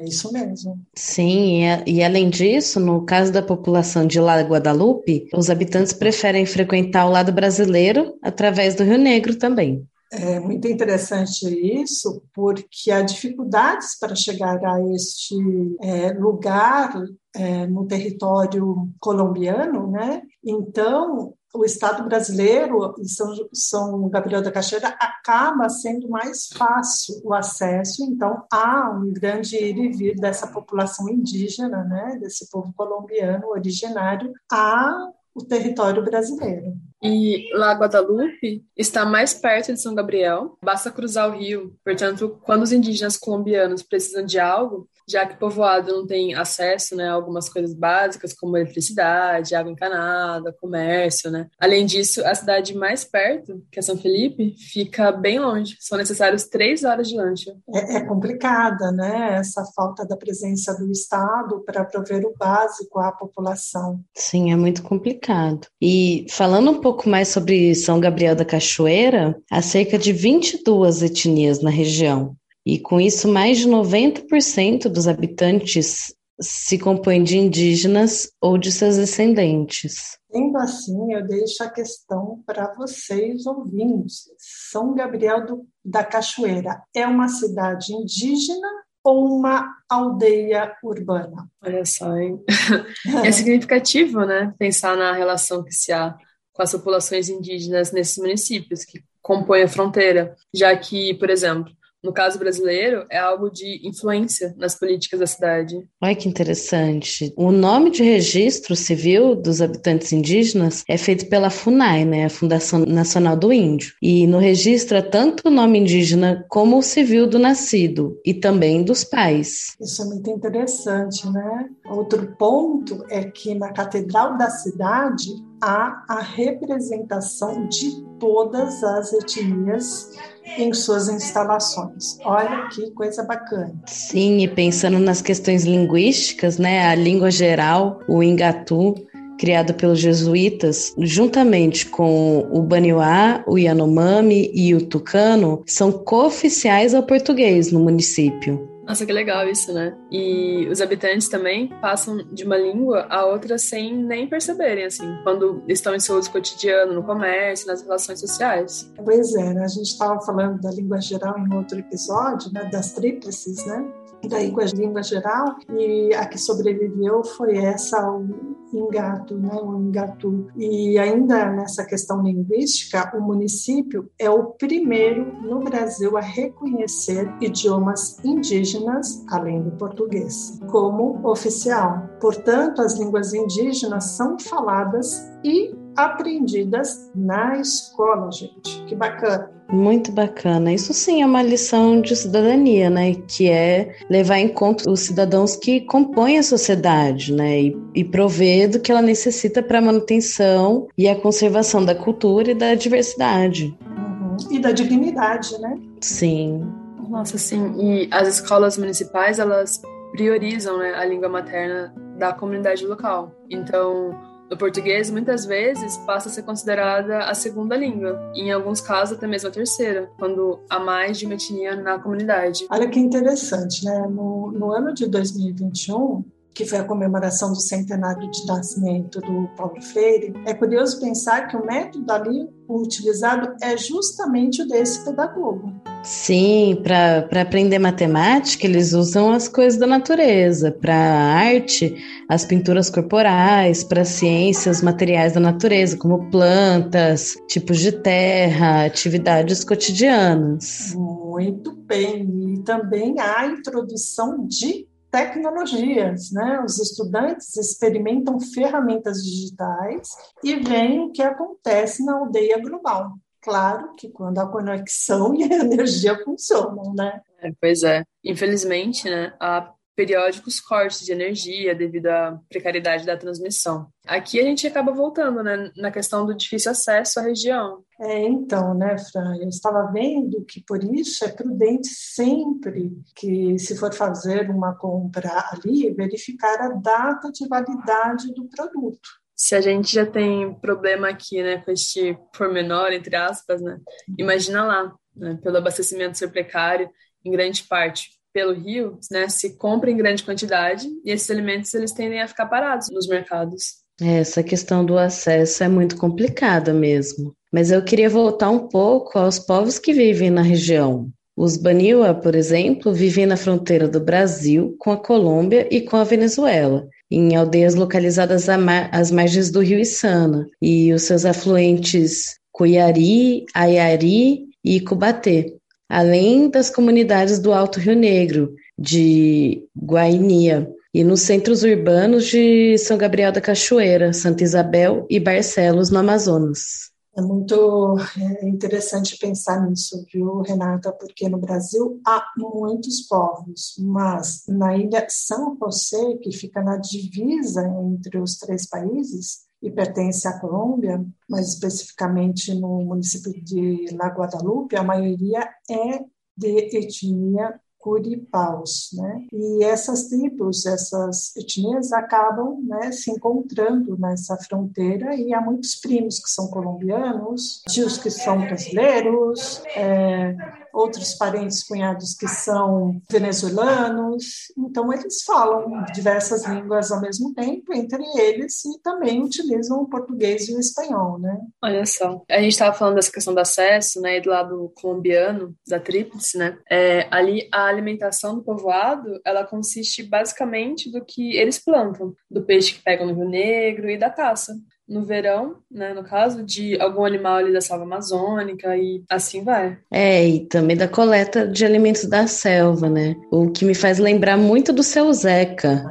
É 0.00 0.04
isso 0.04 0.32
mesmo. 0.32 0.80
Sim, 0.94 1.62
e, 1.86 1.96
e 1.96 2.02
além 2.02 2.28
disso, 2.28 2.78
no 2.78 3.04
caso 3.04 3.32
da 3.32 3.42
população 3.42 4.06
de 4.06 4.20
La 4.20 4.40
Guadalupe, 4.42 5.28
os 5.34 5.48
habitantes 5.48 5.92
preferem 5.92 6.44
frequentar 6.44 7.06
o 7.06 7.10
lado 7.10 7.32
brasileiro 7.32 8.18
através 8.22 8.74
do 8.74 8.84
Rio 8.84 8.98
Negro 8.98 9.36
também. 9.36 9.86
É 10.12 10.38
muito 10.38 10.68
interessante 10.68 11.46
isso, 11.82 12.22
porque 12.32 12.92
há 12.92 13.02
dificuldades 13.02 13.98
para 13.98 14.14
chegar 14.14 14.64
a 14.64 14.80
este 14.94 15.34
é, 15.82 16.12
lugar 16.12 16.94
é, 17.34 17.66
no 17.66 17.86
território 17.86 18.88
colombiano, 19.00 19.90
né? 19.90 20.22
Então, 20.44 21.34
o 21.56 21.64
Estado 21.64 22.04
brasileiro 22.04 22.94
e 22.98 23.08
São, 23.08 23.34
São 23.52 24.08
Gabriel 24.08 24.42
da 24.42 24.52
Cachoeira 24.52 24.88
acaba 24.88 25.68
sendo 25.68 26.08
mais 26.08 26.48
fácil 26.48 27.20
o 27.24 27.34
acesso, 27.34 28.04
então 28.04 28.44
há 28.52 28.90
um 28.90 29.12
grande 29.12 29.56
ir 29.56 29.76
e 29.76 29.88
vir 29.88 30.16
dessa 30.16 30.46
população 30.46 31.08
indígena, 31.08 31.84
né, 31.84 32.18
desse 32.20 32.50
povo 32.50 32.72
colombiano 32.76 33.48
originário, 33.48 34.32
a 34.50 35.10
o 35.36 35.44
território 35.44 36.02
brasileiro. 36.02 36.72
E 37.02 37.50
La 37.52 37.74
Guadalupe 37.74 38.64
está 38.74 39.04
mais 39.04 39.34
perto 39.34 39.70
de 39.70 39.80
São 39.80 39.94
Gabriel, 39.94 40.56
basta 40.64 40.90
cruzar 40.90 41.28
o 41.28 41.38
rio. 41.38 41.76
Portanto, 41.84 42.40
quando 42.42 42.62
os 42.62 42.72
indígenas 42.72 43.18
colombianos 43.18 43.82
precisam 43.82 44.24
de 44.24 44.40
algo, 44.40 44.88
já 45.08 45.24
que 45.26 45.34
o 45.34 45.38
povoado 45.38 45.92
não 45.92 46.06
tem 46.06 46.34
acesso 46.34 46.96
né, 46.96 47.08
a 47.08 47.12
algumas 47.12 47.48
coisas 47.48 47.74
básicas, 47.74 48.32
como 48.32 48.56
eletricidade, 48.56 49.54
água 49.54 49.70
encanada, 49.70 50.54
comércio. 50.60 51.30
Né? 51.30 51.48
Além 51.58 51.86
disso, 51.86 52.24
a 52.24 52.34
cidade 52.34 52.74
mais 52.74 53.04
perto, 53.04 53.62
que 53.70 53.78
é 53.78 53.82
São 53.82 53.96
Felipe, 53.96 54.54
fica 54.58 55.12
bem 55.12 55.38
longe. 55.38 55.76
São 55.80 55.96
necessários 55.96 56.44
três 56.44 56.84
horas 56.84 57.08
de 57.08 57.16
lancha. 57.16 57.54
É, 57.72 57.96
é 57.96 58.00
complicada, 58.04 58.90
né? 58.92 59.36
Essa 59.38 59.64
falta 59.74 60.04
da 60.04 60.16
presença 60.16 60.74
do 60.74 60.90
Estado 60.90 61.62
para 61.64 61.84
prover 61.84 62.24
o 62.24 62.34
básico 62.36 62.98
à 62.98 63.12
população. 63.12 64.00
Sim, 64.14 64.52
é 64.52 64.56
muito 64.56 64.82
complicado. 64.82 65.66
E 65.80 66.26
falando 66.30 66.70
um 66.70 66.80
pouco 66.80 67.08
mais 67.08 67.28
sobre 67.28 67.74
São 67.74 68.00
Gabriel 68.00 68.34
da 68.34 68.44
Cachoeira, 68.44 69.36
há 69.50 69.62
cerca 69.62 69.98
de 69.98 70.12
22 70.12 71.02
etnias 71.02 71.60
na 71.60 71.70
região. 71.70 72.36
E 72.66 72.80
com 72.80 73.00
isso, 73.00 73.28
mais 73.28 73.58
de 73.58 73.68
90% 73.68 74.88
dos 74.88 75.06
habitantes 75.06 76.12
se 76.40 76.76
compõem 76.76 77.22
de 77.22 77.38
indígenas 77.38 78.30
ou 78.40 78.58
de 78.58 78.72
seus 78.72 78.96
descendentes. 78.96 80.18
Sendo 80.30 80.58
assim, 80.58 81.12
eu 81.12 81.24
deixo 81.24 81.62
a 81.62 81.70
questão 81.70 82.42
para 82.44 82.74
vocês 82.74 83.46
ouvintes. 83.46 84.24
São 84.36 84.94
Gabriel 84.94 85.46
do, 85.46 85.66
da 85.82 86.04
Cachoeira 86.04 86.82
é 86.94 87.06
uma 87.06 87.28
cidade 87.28 87.94
indígena 87.94 88.68
ou 89.02 89.38
uma 89.38 89.72
aldeia 89.88 90.76
urbana? 90.82 91.48
Olha 91.64 91.84
só, 91.86 92.14
hein? 92.16 92.42
É 93.24 93.30
significativo, 93.30 94.26
né? 94.26 94.52
Pensar 94.58 94.96
na 94.96 95.12
relação 95.12 95.62
que 95.62 95.72
se 95.72 95.92
há 95.92 96.16
com 96.52 96.62
as 96.62 96.72
populações 96.72 97.28
indígenas 97.28 97.92
nesses 97.92 98.18
municípios 98.18 98.84
que 98.84 99.02
compõem 99.22 99.62
a 99.62 99.68
fronteira, 99.68 100.34
já 100.52 100.76
que, 100.76 101.14
por 101.14 101.30
exemplo, 101.30 101.72
no 102.06 102.12
caso 102.12 102.38
brasileiro, 102.38 103.04
é 103.10 103.18
algo 103.18 103.50
de 103.50 103.86
influência 103.86 104.54
nas 104.56 104.78
políticas 104.78 105.18
da 105.18 105.26
cidade. 105.26 105.76
Olha 106.00 106.14
que 106.14 106.28
interessante. 106.28 107.34
O 107.36 107.50
nome 107.50 107.90
de 107.90 108.04
registro 108.04 108.76
civil 108.76 109.34
dos 109.34 109.60
habitantes 109.60 110.12
indígenas 110.12 110.84
é 110.88 110.96
feito 110.96 111.28
pela 111.28 111.50
FUNAI, 111.50 112.04
né, 112.04 112.24
a 112.24 112.30
Fundação 112.30 112.86
Nacional 112.86 113.36
do 113.36 113.52
Índio. 113.52 113.92
E 114.00 114.26
no 114.26 114.38
registro 114.38 114.96
é 114.96 115.02
tanto 115.02 115.48
o 115.48 115.50
nome 115.50 115.80
indígena 115.80 116.46
como 116.48 116.78
o 116.78 116.82
civil 116.82 117.26
do 117.26 117.40
nascido 117.40 118.18
e 118.24 118.32
também 118.32 118.84
dos 118.84 119.02
pais. 119.02 119.74
Isso 119.80 120.02
é 120.02 120.04
muito 120.04 120.30
interessante, 120.30 121.28
né? 121.28 121.68
Outro 121.86 122.36
ponto 122.38 123.04
é 123.10 123.24
que 123.24 123.52
na 123.54 123.72
Catedral 123.72 124.38
da 124.38 124.48
cidade 124.48 125.26
há 125.66 126.04
a 126.08 126.20
representação 126.20 127.66
de 127.66 128.00
todas 128.20 128.84
as 128.84 129.12
etnias 129.12 130.12
em 130.56 130.72
suas 130.72 131.08
instalações. 131.08 132.18
Olha 132.24 132.68
que 132.68 132.92
coisa 132.92 133.24
bacana. 133.24 133.74
Sim, 133.86 134.38
e 134.38 134.46
pensando 134.46 135.00
nas 135.00 135.20
questões 135.20 135.64
linguísticas, 135.64 136.56
né, 136.56 136.86
a 136.86 136.94
língua 136.94 137.32
geral, 137.32 137.98
o 138.08 138.22
Ingatu, 138.22 138.94
criado 139.40 139.74
pelos 139.74 139.98
jesuítas, 139.98 140.94
juntamente 140.98 141.86
com 141.86 142.48
o 142.52 142.62
Baniuá, 142.62 143.42
o 143.44 143.58
Yanomami 143.58 144.52
e 144.54 144.72
o 144.72 144.86
Tucano, 144.86 145.64
são 145.66 145.90
cooficiais 145.90 146.94
ao 146.94 147.02
português 147.02 147.72
no 147.72 147.80
município. 147.80 148.75
Nossa, 148.86 149.04
que 149.04 149.12
legal 149.12 149.48
isso, 149.48 149.72
né? 149.72 149.96
E 150.10 150.68
os 150.70 150.80
habitantes 150.80 151.28
também 151.28 151.68
passam 151.80 152.18
de 152.32 152.44
uma 152.44 152.56
língua 152.56 153.06
a 153.10 153.24
outra 153.24 153.58
sem 153.58 153.94
nem 153.94 154.28
perceberem, 154.28 154.84
assim, 154.84 155.06
quando 155.24 155.62
estão 155.66 155.94
em 155.94 156.00
seu 156.00 156.16
uso 156.16 156.30
cotidiano, 156.30 156.92
no 156.92 157.02
comércio, 157.02 157.66
nas 157.66 157.82
relações 157.82 158.20
sociais. 158.20 158.92
Pois 159.04 159.34
é, 159.34 159.54
né? 159.54 159.64
a 159.64 159.68
gente 159.68 159.88
estava 159.88 160.20
falando 160.22 160.60
da 160.60 160.70
língua 160.70 161.00
geral 161.00 161.36
em 161.38 161.54
outro 161.54 161.78
episódio, 161.78 162.52
né? 162.52 162.68
das 162.70 162.92
tríplices, 162.92 163.66
né? 163.66 163.84
Daí 164.28 164.50
com 164.50 164.60
a 164.60 164.64
língua 164.64 165.02
geral, 165.02 165.56
e 165.78 166.14
a 166.14 166.26
que 166.26 166.38
sobreviveu 166.38 167.24
foi 167.24 167.56
essa, 167.58 168.10
o 168.10 168.56
Ingatu, 168.72 169.36
né, 169.36 169.54
o 169.62 169.80
Ingatu. 169.80 170.46
E 170.56 170.98
ainda 170.98 171.50
nessa 171.52 171.84
questão 171.84 172.22
linguística, 172.22 173.16
o 173.16 173.20
município 173.20 174.10
é 174.18 174.28
o 174.28 174.46
primeiro 174.46 175.32
no 175.42 175.60
Brasil 175.60 176.16
a 176.16 176.20
reconhecer 176.20 177.32
idiomas 177.40 178.18
indígenas, 178.24 179.24
além 179.28 179.62
do 179.62 179.70
português, 179.72 180.60
como 180.70 181.26
oficial. 181.28 182.08
Portanto, 182.20 182.82
as 182.82 182.98
línguas 182.98 183.32
indígenas 183.34 184.04
são 184.04 184.38
faladas 184.38 185.30
e 185.44 185.74
aprendidas 185.96 187.10
na 187.14 187.58
escola, 187.58 188.30
gente. 188.30 188.84
Que 188.86 188.94
bacana. 188.94 189.50
Muito 189.68 190.12
bacana. 190.12 190.72
Isso 190.72 190.94
sim 190.94 191.22
é 191.22 191.26
uma 191.26 191.42
lição 191.42 192.00
de 192.00 192.14
cidadania, 192.14 192.88
né? 192.88 193.14
Que 193.26 193.50
é 193.50 193.96
levar 194.08 194.38
em 194.38 194.48
conta 194.48 194.88
os 194.88 195.00
cidadãos 195.00 195.56
que 195.56 195.80
compõem 195.80 196.38
a 196.38 196.42
sociedade, 196.42 197.32
né? 197.32 197.62
E, 197.62 197.76
e 197.94 198.04
prover 198.04 198.70
do 198.70 198.80
que 198.80 198.92
ela 198.92 199.02
necessita 199.02 199.62
para 199.62 199.78
a 199.78 199.82
manutenção 199.82 200.86
e 200.96 201.08
a 201.08 201.16
conservação 201.16 201.84
da 201.84 201.94
cultura 201.94 202.52
e 202.52 202.54
da 202.54 202.74
diversidade. 202.74 203.76
Uhum. 203.90 204.36
E 204.50 204.58
da 204.60 204.70
dignidade, 204.70 205.58
né? 205.60 205.76
Sim. 206.00 206.64
Nossa, 207.08 207.38
sim. 207.38 207.74
E 207.78 208.08
as 208.12 208.28
escolas 208.28 208.78
municipais, 208.78 209.38
elas 209.38 209.80
priorizam 210.12 210.78
né, 210.78 210.94
a 210.94 211.04
língua 211.04 211.28
materna 211.28 211.92
da 212.18 212.32
comunidade 212.32 212.86
local. 212.86 213.32
Então, 213.50 214.16
no 214.50 214.56
português, 214.56 215.10
muitas 215.10 215.44
vezes 215.44 215.96
passa 215.98 216.28
a 216.28 216.32
ser 216.32 216.42
considerada 216.42 217.20
a 217.20 217.34
segunda 217.34 217.76
língua, 217.76 218.32
e 218.34 218.42
em 218.42 218.52
alguns 218.52 218.80
casos 218.80 219.16
até 219.16 219.26
mesmo 219.26 219.48
a 219.48 219.52
terceira, 219.52 220.10
quando 220.18 220.60
há 220.68 220.78
mais 220.78 221.18
de 221.18 221.26
uma 221.26 221.34
etnia 221.34 221.76
na 221.76 221.98
comunidade. 221.98 222.66
Olha 222.70 222.88
que 222.88 222.98
interessante, 222.98 223.84
né? 223.84 224.06
No, 224.08 224.52
no 224.52 224.72
ano 224.72 224.94
de 224.94 225.06
2021, 225.08 226.24
que 226.56 226.64
foi 226.64 226.78
a 226.78 226.84
comemoração 226.84 227.52
do 227.52 227.60
centenário 227.60 228.30
de 228.30 228.46
nascimento 228.46 229.20
do 229.20 229.46
Paulo 229.58 229.80
Freire, 229.82 230.32
é 230.46 230.54
curioso 230.54 230.98
pensar 230.98 231.48
que 231.48 231.56
o 231.56 231.66
método 231.66 232.10
ali 232.10 232.48
utilizado 232.66 233.54
é 233.62 233.76
justamente 233.76 234.62
o 234.62 234.66
desse 234.66 235.04
pedagogo. 235.04 235.70
Sim, 236.02 236.80
para 236.82 237.42
aprender 237.42 237.78
matemática, 237.78 238.66
eles 238.66 238.94
usam 238.94 239.32
as 239.32 239.48
coisas 239.48 239.78
da 239.78 239.86
natureza, 239.86 240.72
para 240.72 240.94
arte, 240.94 241.94
as 242.26 242.46
pinturas 242.46 242.88
corporais, 242.88 243.84
para 243.84 244.04
ciências 244.04 244.80
materiais 244.80 245.34
da 245.34 245.40
natureza, 245.40 245.96
como 245.98 246.30
plantas, 246.30 247.36
tipos 247.48 247.78
de 247.78 247.92
terra, 247.92 248.86
atividades 248.86 249.62
cotidianas. 249.62 250.94
Muito 250.94 251.72
bem, 251.72 252.54
e 252.54 252.62
também 252.62 253.20
a 253.20 253.46
introdução 253.46 254.46
de 254.46 254.86
tecnologias, 255.16 256.30
né? 256.30 256.60
Os 256.60 256.78
estudantes 256.78 257.56
experimentam 257.56 258.38
ferramentas 258.38 259.24
digitais 259.24 260.10
e 260.44 260.56
veem 260.56 261.00
o 261.00 261.10
que 261.10 261.22
acontece 261.22 262.04
na 262.04 262.18
aldeia 262.18 262.60
global. 262.60 263.12
Claro 263.40 263.94
que 263.96 264.10
quando 264.10 264.38
a 264.38 264.46
conexão 264.46 265.32
e 265.34 265.44
a 265.44 265.56
energia 265.56 266.22
funcionam, 266.22 266.92
né? 266.94 267.22
É, 267.40 267.50
pois 267.58 267.82
é. 267.82 268.04
Infelizmente, 268.22 269.08
né, 269.08 269.32
há 269.40 269.72
periódicos 269.96 270.60
cortes 270.60 271.00
de 271.04 271.10
energia 271.10 271.74
devido 271.74 272.08
à 272.08 272.38
precariedade 272.50 273.06
da 273.06 273.16
transmissão. 273.16 273.88
Aqui 274.06 274.38
a 274.38 274.42
gente 274.42 274.66
acaba 274.66 274.92
voltando 274.92 275.42
né, 275.42 275.72
na 275.74 275.90
questão 275.90 276.26
do 276.26 276.34
difícil 276.34 276.70
acesso 276.70 277.18
à 277.18 277.22
região. 277.22 277.82
É, 277.98 278.22
então, 278.22 278.74
né, 278.74 278.96
Fran, 278.98 279.36
eu 279.40 279.48
estava 279.48 279.90
vendo 279.90 280.44
que 280.44 280.62
por 280.62 280.84
isso 280.84 281.24
é 281.24 281.28
prudente 281.28 281.88
sempre 281.88 282.92
que, 283.16 283.58
se 283.58 283.74
for 283.76 283.92
fazer 283.92 284.50
uma 284.50 284.76
compra 284.76 285.30
ali, 285.50 285.92
verificar 285.94 286.60
a 286.60 286.68
data 286.74 287.32
de 287.32 287.48
validade 287.48 288.32
do 288.34 288.46
produto. 288.48 289.08
Se 289.34 289.54
a 289.54 289.60
gente 289.60 289.94
já 289.94 290.04
tem 290.04 290.54
problema 290.60 291.08
aqui, 291.08 291.42
né, 291.42 291.58
com 291.58 291.70
este 291.70 292.18
pormenor, 292.36 292.92
entre 292.92 293.16
aspas, 293.16 293.62
né, 293.62 293.78
imagina 294.18 294.62
lá, 294.64 294.94
né, 295.14 295.38
pelo 295.42 295.56
abastecimento 295.56 296.18
ser 296.18 296.28
precário, 296.28 296.90
em 297.24 297.30
grande 297.30 297.64
parte 297.64 298.15
pelo 298.36 298.52
rio, 298.52 298.98
né, 299.10 299.30
se 299.30 299.56
compra 299.56 299.90
em 299.90 299.96
grande 299.96 300.22
quantidade 300.22 300.86
e 301.02 301.10
esses 301.10 301.30
alimentos 301.30 301.72
eles 301.72 301.90
tendem 301.90 302.20
a 302.20 302.28
ficar 302.28 302.44
parados 302.44 302.90
nos 302.90 303.08
mercados. 303.08 303.76
É, 303.98 304.18
essa 304.18 304.42
questão 304.42 304.84
do 304.84 304.98
acesso 304.98 305.64
é 305.64 305.68
muito 305.68 305.96
complicada 305.96 306.74
mesmo. 306.74 307.34
Mas 307.50 307.70
eu 307.70 307.82
queria 307.82 308.10
voltar 308.10 308.50
um 308.50 308.68
pouco 308.68 309.18
aos 309.18 309.38
povos 309.38 309.78
que 309.78 309.94
vivem 309.94 310.28
na 310.28 310.42
região. 310.42 311.08
Os 311.34 311.56
Baniwa, 311.56 312.12
por 312.12 312.34
exemplo, 312.34 312.92
vivem 312.92 313.24
na 313.24 313.38
fronteira 313.38 313.88
do 313.88 314.00
Brasil 314.00 314.76
com 314.78 314.90
a 314.90 314.98
Colômbia 314.98 315.66
e 315.70 315.80
com 315.80 315.96
a 315.96 316.04
Venezuela, 316.04 316.86
em 317.10 317.36
aldeias 317.36 317.74
localizadas 317.74 318.50
às 318.50 319.10
margens 319.10 319.50
do 319.50 319.60
rio 319.60 319.78
Içana, 319.78 320.46
e 320.60 320.92
os 320.92 321.04
seus 321.04 321.24
afluentes 321.24 322.36
Cuiari, 322.52 323.46
Ayari 323.54 324.44
e 324.62 324.78
Cubatê 324.80 325.56
além 325.88 326.48
das 326.48 326.70
comunidades 326.70 327.38
do 327.38 327.52
Alto 327.52 327.78
Rio 327.78 327.96
Negro, 327.96 328.54
de 328.78 329.64
Guainia, 329.76 330.70
e 330.92 331.04
nos 331.04 331.20
centros 331.20 331.62
urbanos 331.62 332.26
de 332.26 332.78
São 332.78 332.96
Gabriel 332.96 333.30
da 333.30 333.40
Cachoeira, 333.40 334.14
Santa 334.14 334.42
Isabel 334.42 335.06
e 335.10 335.20
Barcelos, 335.20 335.90
no 335.90 335.98
Amazonas. 335.98 336.90
É 337.14 337.20
muito 337.20 337.96
é, 338.18 338.48
interessante 338.48 339.18
pensar 339.18 339.66
nisso, 339.66 340.06
viu, 340.12 340.40
Renata? 340.40 340.92
Porque 340.92 341.28
no 341.28 341.38
Brasil 341.38 342.00
há 342.06 342.22
muitos 342.36 343.02
povos, 343.02 343.74
mas 343.78 344.44
na 344.48 344.76
ilha 344.76 345.06
São 345.08 345.56
José, 345.62 346.18
que 346.22 346.30
fica 346.30 346.62
na 346.62 346.76
divisa 346.76 347.66
entre 347.66 348.18
os 348.18 348.36
três 348.36 348.66
países, 348.66 349.46
e 349.66 349.70
pertence 349.70 350.28
à 350.28 350.38
Colômbia, 350.38 351.04
mais 351.28 351.48
especificamente 351.48 352.54
no 352.54 352.84
município 352.84 353.32
de 353.42 353.86
La 353.96 354.08
Guadalupe, 354.08 354.76
a 354.76 354.82
maioria 354.82 355.48
é 355.68 356.04
de 356.36 356.76
etnia 356.76 357.60
curipaus, 357.78 358.90
né? 358.94 359.26
E 359.32 359.62
essas 359.62 360.08
tribos, 360.08 360.66
essas 360.66 361.36
etnias 361.36 361.92
acabam, 361.92 362.60
né, 362.66 362.90
se 362.90 363.12
encontrando 363.12 363.96
nessa 363.96 364.36
fronteira 364.36 365.14
e 365.14 365.32
há 365.32 365.40
muitos 365.40 365.76
primos 365.76 366.18
que 366.18 366.28
são 366.28 366.48
colombianos, 366.48 367.62
tios 367.68 367.96
que 367.96 368.10
são 368.10 368.40
brasileiros, 368.40 369.62
é, 369.76 370.34
outros 370.76 371.14
parentes 371.14 371.62
cunhados 371.64 372.14
que 372.14 372.28
são 372.28 373.00
venezuelanos. 373.10 374.52
Então, 374.58 374.92
eles 374.92 375.22
falam 375.22 375.82
diversas 375.94 376.44
línguas 376.46 376.92
ao 376.92 377.00
mesmo 377.00 377.32
tempo, 377.32 377.72
entre 377.72 378.04
eles, 378.18 378.62
e 378.66 378.78
também 378.82 379.22
utilizam 379.22 379.80
o 379.80 379.88
português 379.88 380.48
e 380.48 380.54
o 380.54 380.60
espanhol, 380.60 381.18
né? 381.18 381.40
Olha 381.62 381.86
só. 381.86 382.22
A 382.30 382.40
gente 382.40 382.52
estava 382.52 382.76
falando 382.76 382.96
dessa 382.96 383.10
questão 383.10 383.32
do 383.32 383.40
acesso, 383.40 384.00
né, 384.02 384.18
e 384.18 384.20
do 384.20 384.28
lado 384.28 384.72
colombiano, 384.76 385.54
da 385.66 385.80
tríplice, 385.80 386.36
né? 386.36 386.58
É, 386.70 387.08
ali, 387.10 387.48
a 387.52 387.64
alimentação 387.64 388.34
do 388.34 388.42
povoado, 388.42 389.18
ela 389.24 389.44
consiste 389.44 390.02
basicamente 390.02 390.90
do 390.90 391.02
que 391.02 391.36
eles 391.36 391.58
plantam, 391.58 392.14
do 392.30 392.42
peixe 392.42 392.74
que 392.74 392.82
pegam 392.82 393.06
no 393.06 393.14
Rio 393.14 393.28
Negro 393.28 393.88
e 393.88 393.96
da 393.96 394.10
caça 394.10 394.54
no 394.88 395.04
verão, 395.04 395.56
né, 395.70 395.92
no 395.92 396.04
caso, 396.04 396.44
de 396.44 396.80
algum 396.80 397.04
animal 397.04 397.36
ali 397.36 397.52
da 397.52 397.60
selva 397.60 397.84
amazônica 397.84 398.76
e 398.76 399.02
assim 399.10 399.42
vai. 399.42 399.76
É, 399.90 400.26
e 400.26 400.40
também 400.46 400.76
da 400.76 400.86
coleta 400.86 401.46
de 401.46 401.64
alimentos 401.64 402.04
da 402.04 402.26
selva, 402.26 402.88
né? 402.88 403.16
O 403.30 403.50
que 403.50 403.64
me 403.64 403.74
faz 403.74 403.98
lembrar 403.98 404.36
muito 404.36 404.72
do 404.72 404.82
seu 404.82 405.12
Zeca. 405.12 405.84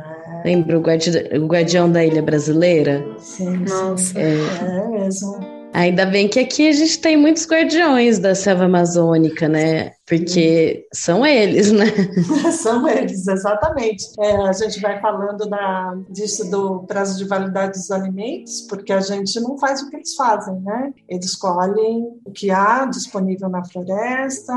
Lembra 0.45 0.77
o, 0.77 0.81
guardi 0.81 1.09
o 1.33 1.47
guardião 1.47 1.91
da 1.91 2.05
ilha 2.05 2.21
brasileira? 2.21 3.03
Sim, 3.17 3.57
Nossa. 3.57 3.97
Sim. 3.97 4.19
É, 4.19 4.77
é 4.77 4.87
mesmo. 4.87 5.54
Ainda 5.75 6.05
bem 6.05 6.29
que 6.29 6.39
aqui 6.39 6.69
a 6.69 6.71
gente 6.71 6.97
tem 6.99 7.17
muitos 7.17 7.45
guardiões 7.45 8.17
da 8.17 8.33
selva 8.33 8.63
amazônica, 8.63 9.49
né? 9.49 9.91
Porque 10.07 10.87
são 10.93 11.25
eles, 11.25 11.69
né? 11.73 11.87
são 12.53 12.87
eles, 12.87 13.27
exatamente. 13.27 14.05
É, 14.21 14.37
a 14.37 14.53
gente 14.53 14.79
vai 14.79 15.01
falando 15.01 15.49
da, 15.49 15.97
disso 16.09 16.49
do 16.49 16.85
prazo 16.85 17.17
de 17.17 17.25
validade 17.25 17.73
dos 17.77 17.91
alimentos, 17.91 18.61
porque 18.69 18.93
a 18.93 19.01
gente 19.01 19.37
não 19.41 19.57
faz 19.57 19.81
o 19.81 19.89
que 19.89 19.97
eles 19.97 20.15
fazem, 20.15 20.61
né? 20.61 20.93
Eles 21.09 21.35
colhem 21.35 22.07
o 22.23 22.31
que 22.31 22.51
há 22.51 22.85
disponível 22.85 23.49
na 23.49 23.65
floresta, 23.65 24.53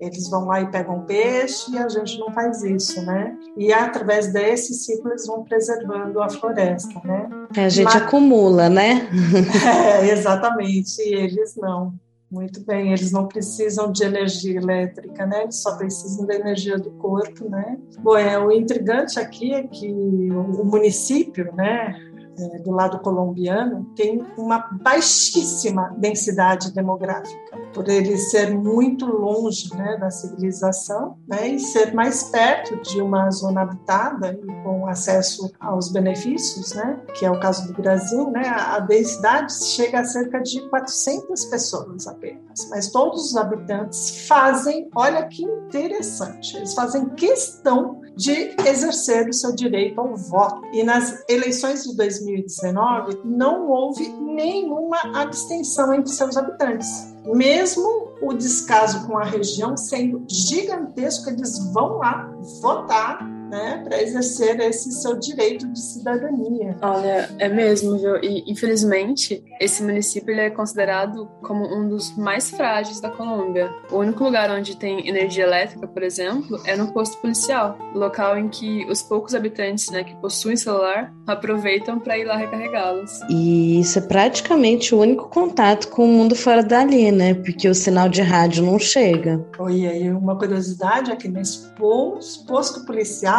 eles 0.00 0.28
vão 0.28 0.46
lá 0.46 0.60
e 0.60 0.70
pegam 0.70 1.04
peixe 1.06 1.72
e 1.72 1.78
a 1.78 1.88
gente 1.88 2.18
não 2.18 2.32
faz 2.32 2.62
isso, 2.62 3.04
né? 3.04 3.36
E 3.56 3.72
através 3.72 4.32
desse 4.32 4.74
ciclo 4.74 5.10
eles 5.10 5.26
vão 5.26 5.42
preservando 5.42 6.20
a 6.22 6.28
floresta, 6.28 7.00
né? 7.04 7.28
É, 7.56 7.64
a 7.64 7.68
gente 7.68 7.86
Mas... 7.86 7.96
acumula, 7.96 8.68
né? 8.68 9.08
é, 10.00 10.10
exatamente, 10.10 11.00
e 11.00 11.14
eles 11.14 11.56
não. 11.56 11.94
Muito 12.28 12.64
bem, 12.64 12.92
eles 12.92 13.12
não 13.12 13.28
precisam 13.28 13.92
de 13.92 14.02
energia 14.02 14.58
elétrica, 14.58 15.24
né? 15.24 15.44
Eles 15.44 15.62
só 15.62 15.76
precisam 15.76 16.26
da 16.26 16.34
energia 16.34 16.76
do 16.76 16.90
corpo, 16.90 17.48
né? 17.48 17.78
Bom, 18.00 18.16
é, 18.16 18.36
o 18.36 18.50
intrigante 18.50 19.20
aqui 19.20 19.54
é 19.54 19.62
que 19.62 19.92
o 19.92 20.64
município, 20.64 21.54
né, 21.54 21.94
é, 22.38 22.58
do 22.58 22.70
lado 22.70 22.98
colombiano, 23.00 23.84
tem 23.96 24.24
uma 24.36 24.58
baixíssima 24.82 25.94
densidade 25.96 26.72
demográfica, 26.72 27.56
por 27.72 27.88
ele 27.88 28.16
ser 28.16 28.54
muito 28.54 29.06
longe 29.06 29.74
né, 29.74 29.96
da 29.98 30.10
civilização 30.10 31.18
né, 31.26 31.48
e 31.48 31.58
ser 31.58 31.94
mais 31.94 32.24
perto 32.24 32.80
de 32.82 33.00
uma 33.00 33.30
zona 33.30 33.62
habitada 33.62 34.32
e 34.32 34.62
com 34.62 34.86
acesso 34.86 35.52
aos 35.58 35.90
benefícios, 35.90 36.74
né, 36.74 37.00
que 37.14 37.24
é 37.24 37.30
o 37.30 37.40
caso 37.40 37.66
do 37.72 37.80
Brasil, 37.80 38.30
né, 38.30 38.46
a 38.46 38.78
densidade 38.80 39.52
chega 39.64 40.00
a 40.00 40.04
cerca 40.04 40.40
de 40.40 40.60
400 40.68 41.44
pessoas 41.46 42.06
apenas, 42.06 42.68
mas 42.70 42.90
todos 42.90 43.30
os 43.30 43.36
habitantes 43.36 44.26
fazem, 44.26 44.88
olha 44.94 45.26
que 45.26 45.42
interessante, 45.42 46.56
eles 46.56 46.74
fazem 46.74 47.08
questão 47.10 48.00
de 48.16 48.54
exercer 48.66 49.28
o 49.28 49.32
seu 49.32 49.54
direito 49.54 50.00
ao 50.00 50.16
voto. 50.16 50.62
E 50.72 50.82
nas 50.82 51.22
eleições 51.28 51.84
de 51.84 51.96
2019 51.96 53.20
não 53.24 53.68
houve 53.68 54.08
nenhuma 54.08 54.98
abstenção 55.14 55.92
entre 55.92 56.10
seus 56.10 56.36
habitantes. 56.36 57.14
Mesmo 57.24 58.12
o 58.22 58.32
descaso 58.32 59.06
com 59.06 59.18
a 59.18 59.24
região 59.24 59.76
sendo 59.76 60.24
gigantesco, 60.28 61.28
eles 61.28 61.58
vão 61.72 61.98
lá 61.98 62.30
votar 62.60 63.35
né, 63.48 63.82
para 63.84 64.02
exercer 64.02 64.58
esse 64.60 64.90
seu 64.92 65.18
direito 65.18 65.66
de 65.68 65.78
cidadania. 65.78 66.76
Olha, 66.82 67.30
é 67.38 67.48
mesmo, 67.48 67.98
viu? 67.98 68.16
E 68.22 68.44
infelizmente 68.50 69.44
esse 69.60 69.82
município 69.82 70.30
ele 70.30 70.40
é 70.40 70.50
considerado 70.50 71.28
como 71.42 71.64
um 71.64 71.88
dos 71.88 72.16
mais 72.16 72.50
frágeis 72.50 73.00
da 73.00 73.10
Colômbia. 73.10 73.70
O 73.90 73.98
único 73.98 74.24
lugar 74.24 74.50
onde 74.50 74.76
tem 74.76 75.08
energia 75.08 75.44
elétrica, 75.44 75.86
por 75.86 76.02
exemplo, 76.02 76.60
é 76.64 76.76
no 76.76 76.92
posto 76.92 77.18
policial, 77.18 77.78
local 77.94 78.38
em 78.38 78.48
que 78.48 78.84
os 78.90 79.02
poucos 79.02 79.34
habitantes, 79.34 79.90
né, 79.90 80.04
que 80.04 80.14
possuem 80.16 80.56
celular, 80.56 81.12
aproveitam 81.26 81.98
para 81.98 82.18
ir 82.18 82.24
lá 82.24 82.36
recarregá-los. 82.36 83.20
E 83.28 83.80
isso 83.80 83.98
é 83.98 84.02
praticamente 84.02 84.94
o 84.94 85.00
único 85.00 85.28
contato 85.28 85.88
com 85.88 86.04
o 86.04 86.08
mundo 86.08 86.34
fora 86.34 86.62
dali, 86.62 87.10
né? 87.10 87.34
Porque 87.34 87.68
o 87.68 87.74
sinal 87.74 88.08
de 88.08 88.22
rádio 88.22 88.64
não 88.64 88.78
chega. 88.78 89.44
Oi, 89.58 89.86
aí 89.86 90.10
uma 90.10 90.36
curiosidade 90.36 91.10
é 91.10 91.16
que 91.16 91.28
nesse 91.28 91.68
posto 91.74 92.84
policial 92.84 93.35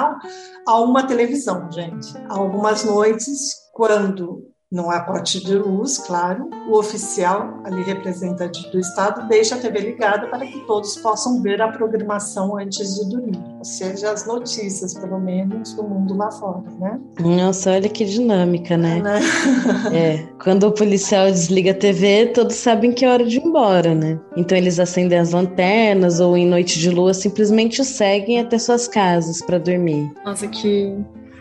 a 0.67 0.79
uma 0.79 1.05
televisão, 1.05 1.71
gente. 1.71 2.13
Algumas 2.29 2.83
noites, 2.83 3.55
quando 3.73 4.43
não 4.69 4.91
há 4.91 4.99
corte 4.99 5.43
de 5.45 5.55
luz, 5.55 5.97
claro, 5.97 6.49
o 6.69 6.77
oficial, 6.77 7.61
ali 7.63 7.83
representante 7.83 8.69
do 8.69 8.77
Estado, 8.77 9.25
deixa 9.29 9.55
a 9.55 9.57
TV 9.57 9.79
ligada 9.79 10.27
para 10.27 10.45
que 10.45 10.59
todos 10.67 10.97
possam 10.97 11.41
ver 11.41 11.61
a 11.61 11.69
programação 11.69 12.57
antes 12.57 12.95
de 12.95 13.09
dormir, 13.09 13.39
ou 13.57 13.63
seja, 13.63 14.11
as 14.11 14.27
notícias, 14.27 14.93
pelo 14.93 15.21
menos, 15.21 15.73
do 15.73 15.83
mundo 15.83 16.17
lá 16.17 16.29
fora, 16.31 16.63
né? 16.79 16.99
Nossa, 17.17 17.71
olha 17.71 17.87
que 17.87 18.03
dinâmica, 18.03 18.75
né? 18.75 19.01
né? 19.01 19.19
é, 19.95 20.27
quando 20.43 20.67
o 20.67 20.71
policial 20.73 21.27
desliga 21.27 21.71
a 21.71 21.75
TV, 21.75 22.27
todos 22.33 22.57
sabem 22.57 22.91
que 22.91 23.05
é 23.05 23.09
hora 23.09 23.25
de 23.25 23.37
ir 23.37 23.45
embora, 23.45 23.95
né? 23.95 24.19
Então 24.35 24.57
eles 24.57 24.81
acendem 24.81 25.17
as 25.17 25.31
lanternas 25.31 26.19
ou 26.19 26.35
em 26.35 26.45
noite 26.45 26.77
de 26.77 26.89
lua 26.89 27.13
simplesmente 27.13 27.85
seguem 27.85 28.41
até 28.41 28.59
suas 28.59 28.85
casas 28.85 29.41
para 29.41 29.57
dormir. 29.57 30.11
Nossa, 30.25 30.45
que 30.45 30.93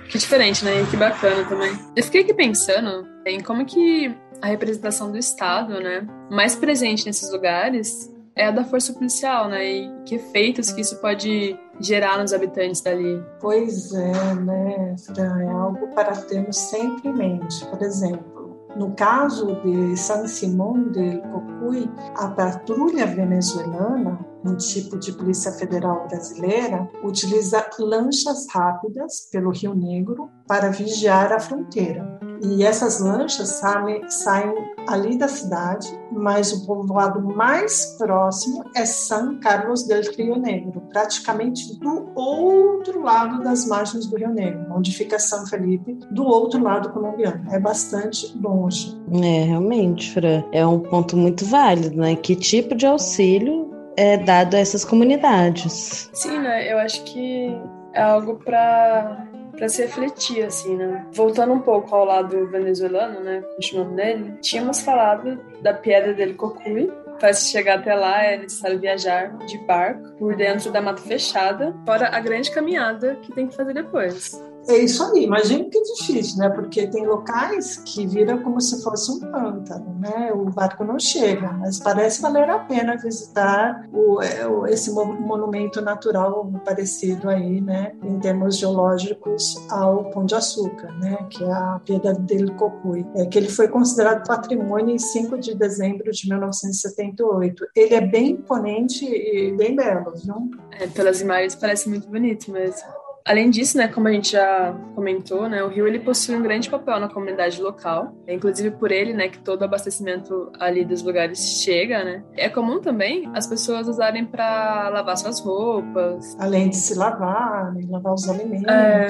que 0.09 0.19
diferente, 0.19 0.65
né? 0.65 0.83
E 0.83 0.87
que 0.87 0.97
bacana 0.97 1.45
também. 1.49 1.77
Eu 1.97 2.05
fiquei 2.05 2.21
aqui 2.21 2.33
pensando 2.33 3.16
em 3.31 3.41
como 3.41 3.65
que 3.65 4.15
a 4.41 4.47
representação 4.47 5.11
do 5.11 5.19
Estado, 5.19 5.81
né, 5.81 6.07
mais 6.31 6.55
presente 6.55 7.07
nesses 7.07 7.31
lugares 7.33 8.13
é 8.37 8.47
a 8.47 8.51
da 8.51 8.65
força 8.65 8.93
policial, 8.93 9.49
né? 9.49 9.65
E 9.65 9.91
que 10.05 10.17
efeitos 10.17 10.71
que 10.71 10.83
isso 10.83 11.01
pode 11.01 11.59
gerar 11.81 12.19
nos 12.19 12.35
habitantes 12.35 12.83
dali. 12.83 13.23
Pois 13.41 13.93
é, 13.95 14.35
né, 14.35 14.95
Fran? 15.07 15.41
É 15.43 15.49
algo 15.49 15.89
para 15.95 16.13
termos 16.13 16.57
sempre 16.57 17.09
em 17.09 17.15
mente. 17.15 17.65
Por 17.67 17.81
exemplo, 17.83 18.37
no 18.77 18.95
caso 18.95 19.59
de 19.63 19.97
San 19.97 20.27
Simón 20.29 20.93
del 20.93 21.23
Cocuy, 21.23 21.91
a 22.17 22.29
patrulha 22.29 23.07
venezuelana, 23.07 24.19
um 24.45 24.55
tipo 24.57 24.99
de 24.99 25.13
polícia 25.13 25.51
federal 25.53 26.07
brasileira, 26.07 26.87
utiliza 27.03 27.67
lanchas 27.79 28.47
rápidas 28.53 29.31
pelo 29.33 29.51
Rio 29.51 29.75
Negro 29.75 30.29
para 30.47 30.71
vigiar 30.71 31.33
a 31.33 31.41
fronteira. 31.41 32.16
E 32.43 32.65
essas 32.65 33.01
lanchas 33.01 33.49
saem, 33.49 34.09
saem 34.09 34.55
ali 34.87 35.19
da 35.19 35.29
cidade, 35.29 35.89
mas 36.13 36.53
o 36.53 36.67
povoado 36.67 37.21
mais 37.21 37.97
próximo 37.99 38.65
é 38.75 38.85
São 38.85 39.39
Carlos 39.41 39.85
del 39.85 40.03
Rio 40.17 40.37
Negro, 40.37 40.81
praticamente 40.93 41.79
do 41.79 42.11
outro 42.15 43.03
lado 43.03 43.43
das 43.43 43.67
margens 43.67 44.07
do 44.07 44.17
Rio 44.17 44.31
Negro, 44.31 44.67
onde 44.71 44.93
fica 44.93 45.19
São 45.19 45.47
Felipe, 45.47 45.99
do 46.11 46.25
outro 46.25 46.63
lado 46.63 46.91
colombiano. 46.91 47.45
É 47.51 47.59
bastante 47.59 48.37
longe. 48.39 48.97
É, 49.13 49.45
realmente, 49.45 50.13
Fran. 50.13 50.45
É 50.53 50.67
um 50.67 50.81
ponto 50.81 51.17
muito 51.17 51.45
válido, 51.45 51.97
né? 51.97 52.17
Que 52.17 52.37
tipo 52.37 52.75
de 52.75 52.87
auxílio 52.87 53.71
é 53.97 54.17
dado 54.17 54.55
a 54.55 54.59
essas 54.59 54.85
comunidades? 54.85 56.11
Sim, 56.13 56.39
né? 56.39 56.71
Eu 56.71 56.79
acho 56.79 57.03
que 57.05 57.57
é 57.93 58.03
algo 58.03 58.37
para 58.37 59.27
para 59.57 59.69
se 59.69 59.83
refletir, 59.83 60.45
assim, 60.45 60.77
né? 60.77 61.07
Voltando 61.13 61.53
um 61.53 61.61
pouco 61.61 61.95
ao 61.95 62.05
lado 62.05 62.47
venezuelano, 62.49 63.21
né? 63.21 63.43
Continuando 63.55 63.93
nele, 63.93 64.33
tínhamos 64.41 64.81
falado 64.81 65.41
da 65.63 65.75
Pedra 65.75 66.13
del 66.15 66.35
Cocuy. 66.37 66.91
Para 67.19 67.33
se 67.33 67.51
chegar 67.51 67.79
até 67.79 67.95
lá 67.95 68.23
é 68.23 68.37
necessário 68.37 68.79
viajar 68.79 69.35
de 69.47 69.57
barco 69.67 70.11
por 70.19 70.37
dentro 70.37 70.71
da 70.71 70.83
mata 70.83 71.01
fechada, 71.01 71.75
fora 71.87 72.11
a 72.15 72.21
grande 72.21 72.51
caminhada 72.51 73.17
que 73.23 73.33
tem 73.33 73.47
que 73.47 73.57
fazer 73.57 73.73
depois. 73.73 74.39
É 74.69 74.79
isso 74.79 75.03
aí, 75.05 75.23
imagino 75.23 75.71
que 75.71 75.79
é 75.79 75.83
difícil, 75.83 76.39
né? 76.39 76.49
Porque 76.49 76.89
tem 76.89 77.07
locais 77.07 77.77
que 77.85 78.05
viram 78.05 78.43
como 78.43 78.61
se 78.61 78.83
fosse 78.83 79.13
um 79.13 79.21
pântano, 79.21 79.97
né? 80.01 80.33
O 80.33 80.45
barco 80.47 80.83
não 80.83 80.99
chega, 80.99 81.53
mas 81.53 81.79
parece 81.79 82.21
valer 82.21 82.51
a 82.51 82.59
pena 82.59 82.97
visitar 82.97 83.89
o, 83.93 84.21
é, 84.21 84.73
esse 84.73 84.91
monumento 84.91 85.81
natural 85.81 86.51
parecido 86.65 87.29
aí, 87.29 87.61
né? 87.61 87.93
Em 88.03 88.19
termos 88.19 88.59
geológicos 88.59 89.57
ao 89.71 90.11
Pão 90.11 90.25
de 90.25 90.35
Açúcar, 90.35 90.93
né? 90.99 91.17
Que 91.31 91.45
é 91.45 91.53
a 91.53 91.81
Pedra 91.85 92.15
del 92.15 92.53
Cocuy, 92.55 93.07
é 93.15 93.25
que 93.25 93.39
ele 93.39 93.49
foi 93.49 93.69
considerado 93.69 94.27
patrimônio 94.27 94.95
em 94.95 94.99
5 94.99 95.39
de 95.39 95.55
dezembro 95.55 96.11
de 96.11 96.29
1978. 96.29 97.67
Ele 97.75 97.95
é 97.95 98.01
bem 98.01 98.31
imponente 98.31 99.07
e 99.07 99.53
bem 99.53 99.77
belo, 99.77 100.13
viu? 100.17 100.51
É, 100.73 100.89
pelas 100.89 101.21
imagens 101.21 101.55
parece 101.55 101.89
muito 101.89 102.09
bonito 102.09 102.51
mesmo. 102.51 103.06
Além 103.27 103.51
disso, 103.51 103.77
né, 103.77 103.89
como 103.89 104.07
a 104.07 104.13
gente 104.13 104.33
já 104.33 104.73
comentou, 104.95 105.49
né, 105.49 105.63
o 105.65 105.69
rio 105.69 105.89
ele 105.89 105.99
possui 105.99 106.37
um 106.37 106.43
grande 106.43 106.71
papel 106.71 107.01
na 107.01 107.09
comunidade 107.09 107.61
local. 107.61 108.15
É 108.25 108.33
inclusive 108.33 108.71
por 108.71 108.93
ele, 108.93 109.13
né, 109.13 109.29
que 109.29 109.39
todo 109.39 109.63
o 109.63 109.65
abastecimento 109.65 110.53
ali 110.61 110.85
dos 110.85 111.03
lugares 111.03 111.61
chega, 111.61 112.05
né. 112.05 112.23
É 112.37 112.49
comum 112.49 112.81
também 112.81 113.29
as 113.35 113.47
pessoas 113.49 113.89
usarem 113.89 114.25
para 114.25 114.89
lavar 114.91 115.17
suas 115.17 115.41
roupas. 115.41 116.37
Além 116.39 116.71
de 116.71 116.77
se 116.77 116.95
lavar, 116.95 117.75
né, 117.75 117.85
lavar 117.91 118.15
os 118.15 118.29
alimentos. 118.29 118.69
É... 118.69 119.09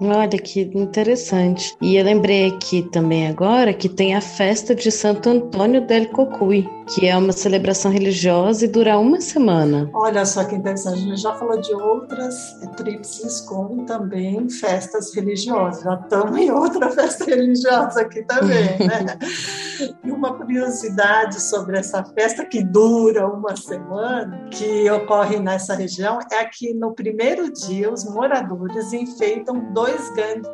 Né? 0.00 0.16
Olha 0.16 0.38
que 0.38 0.62
interessante. 0.74 1.76
E 1.80 1.96
eu 1.96 2.04
lembrei 2.04 2.48
aqui 2.48 2.82
também 2.90 3.28
agora 3.28 3.72
que 3.72 3.88
tem 3.88 4.16
a 4.16 4.20
festa 4.20 4.74
de 4.74 4.90
Santo 4.90 5.28
Antônio 5.30 5.86
del 5.86 6.08
Cocuy, 6.08 6.68
que 6.94 7.06
é 7.06 7.16
uma 7.16 7.32
celebração 7.32 7.92
religiosa 7.92 8.64
e 8.64 8.68
dura 8.68 8.98
uma 8.98 9.20
semana. 9.20 9.88
Olha 9.94 10.26
só 10.26 10.44
que 10.44 10.56
interessante. 10.56 10.98
A 10.98 11.02
gente 11.02 11.20
já 11.20 11.32
falou 11.34 11.60
de 11.60 11.72
outras 11.74 12.34
tríplices 12.76 13.40
com 13.52 13.84
também 13.84 14.48
festas 14.48 15.14
religiosas. 15.14 15.82
Já 15.82 15.94
estamos 15.94 16.38
em 16.38 16.50
outra 16.50 16.90
festa 16.90 17.24
religiosa 17.26 18.00
aqui 18.00 18.22
também, 18.22 18.78
né? 18.78 19.18
e 20.02 20.10
uma 20.10 20.34
curiosidade 20.34 21.40
sobre 21.40 21.78
essa 21.78 22.02
festa 22.02 22.46
que 22.46 22.64
dura 22.64 23.28
uma 23.28 23.54
semana, 23.56 24.48
que 24.50 24.90
ocorre 24.90 25.38
nessa 25.38 25.74
região, 25.74 26.18
é 26.30 26.44
que 26.46 26.72
no 26.72 26.94
primeiro 26.94 27.52
dia 27.52 27.92
os 27.92 28.04
moradores 28.04 28.92
enfeitam 28.92 29.72
dois 29.72 30.10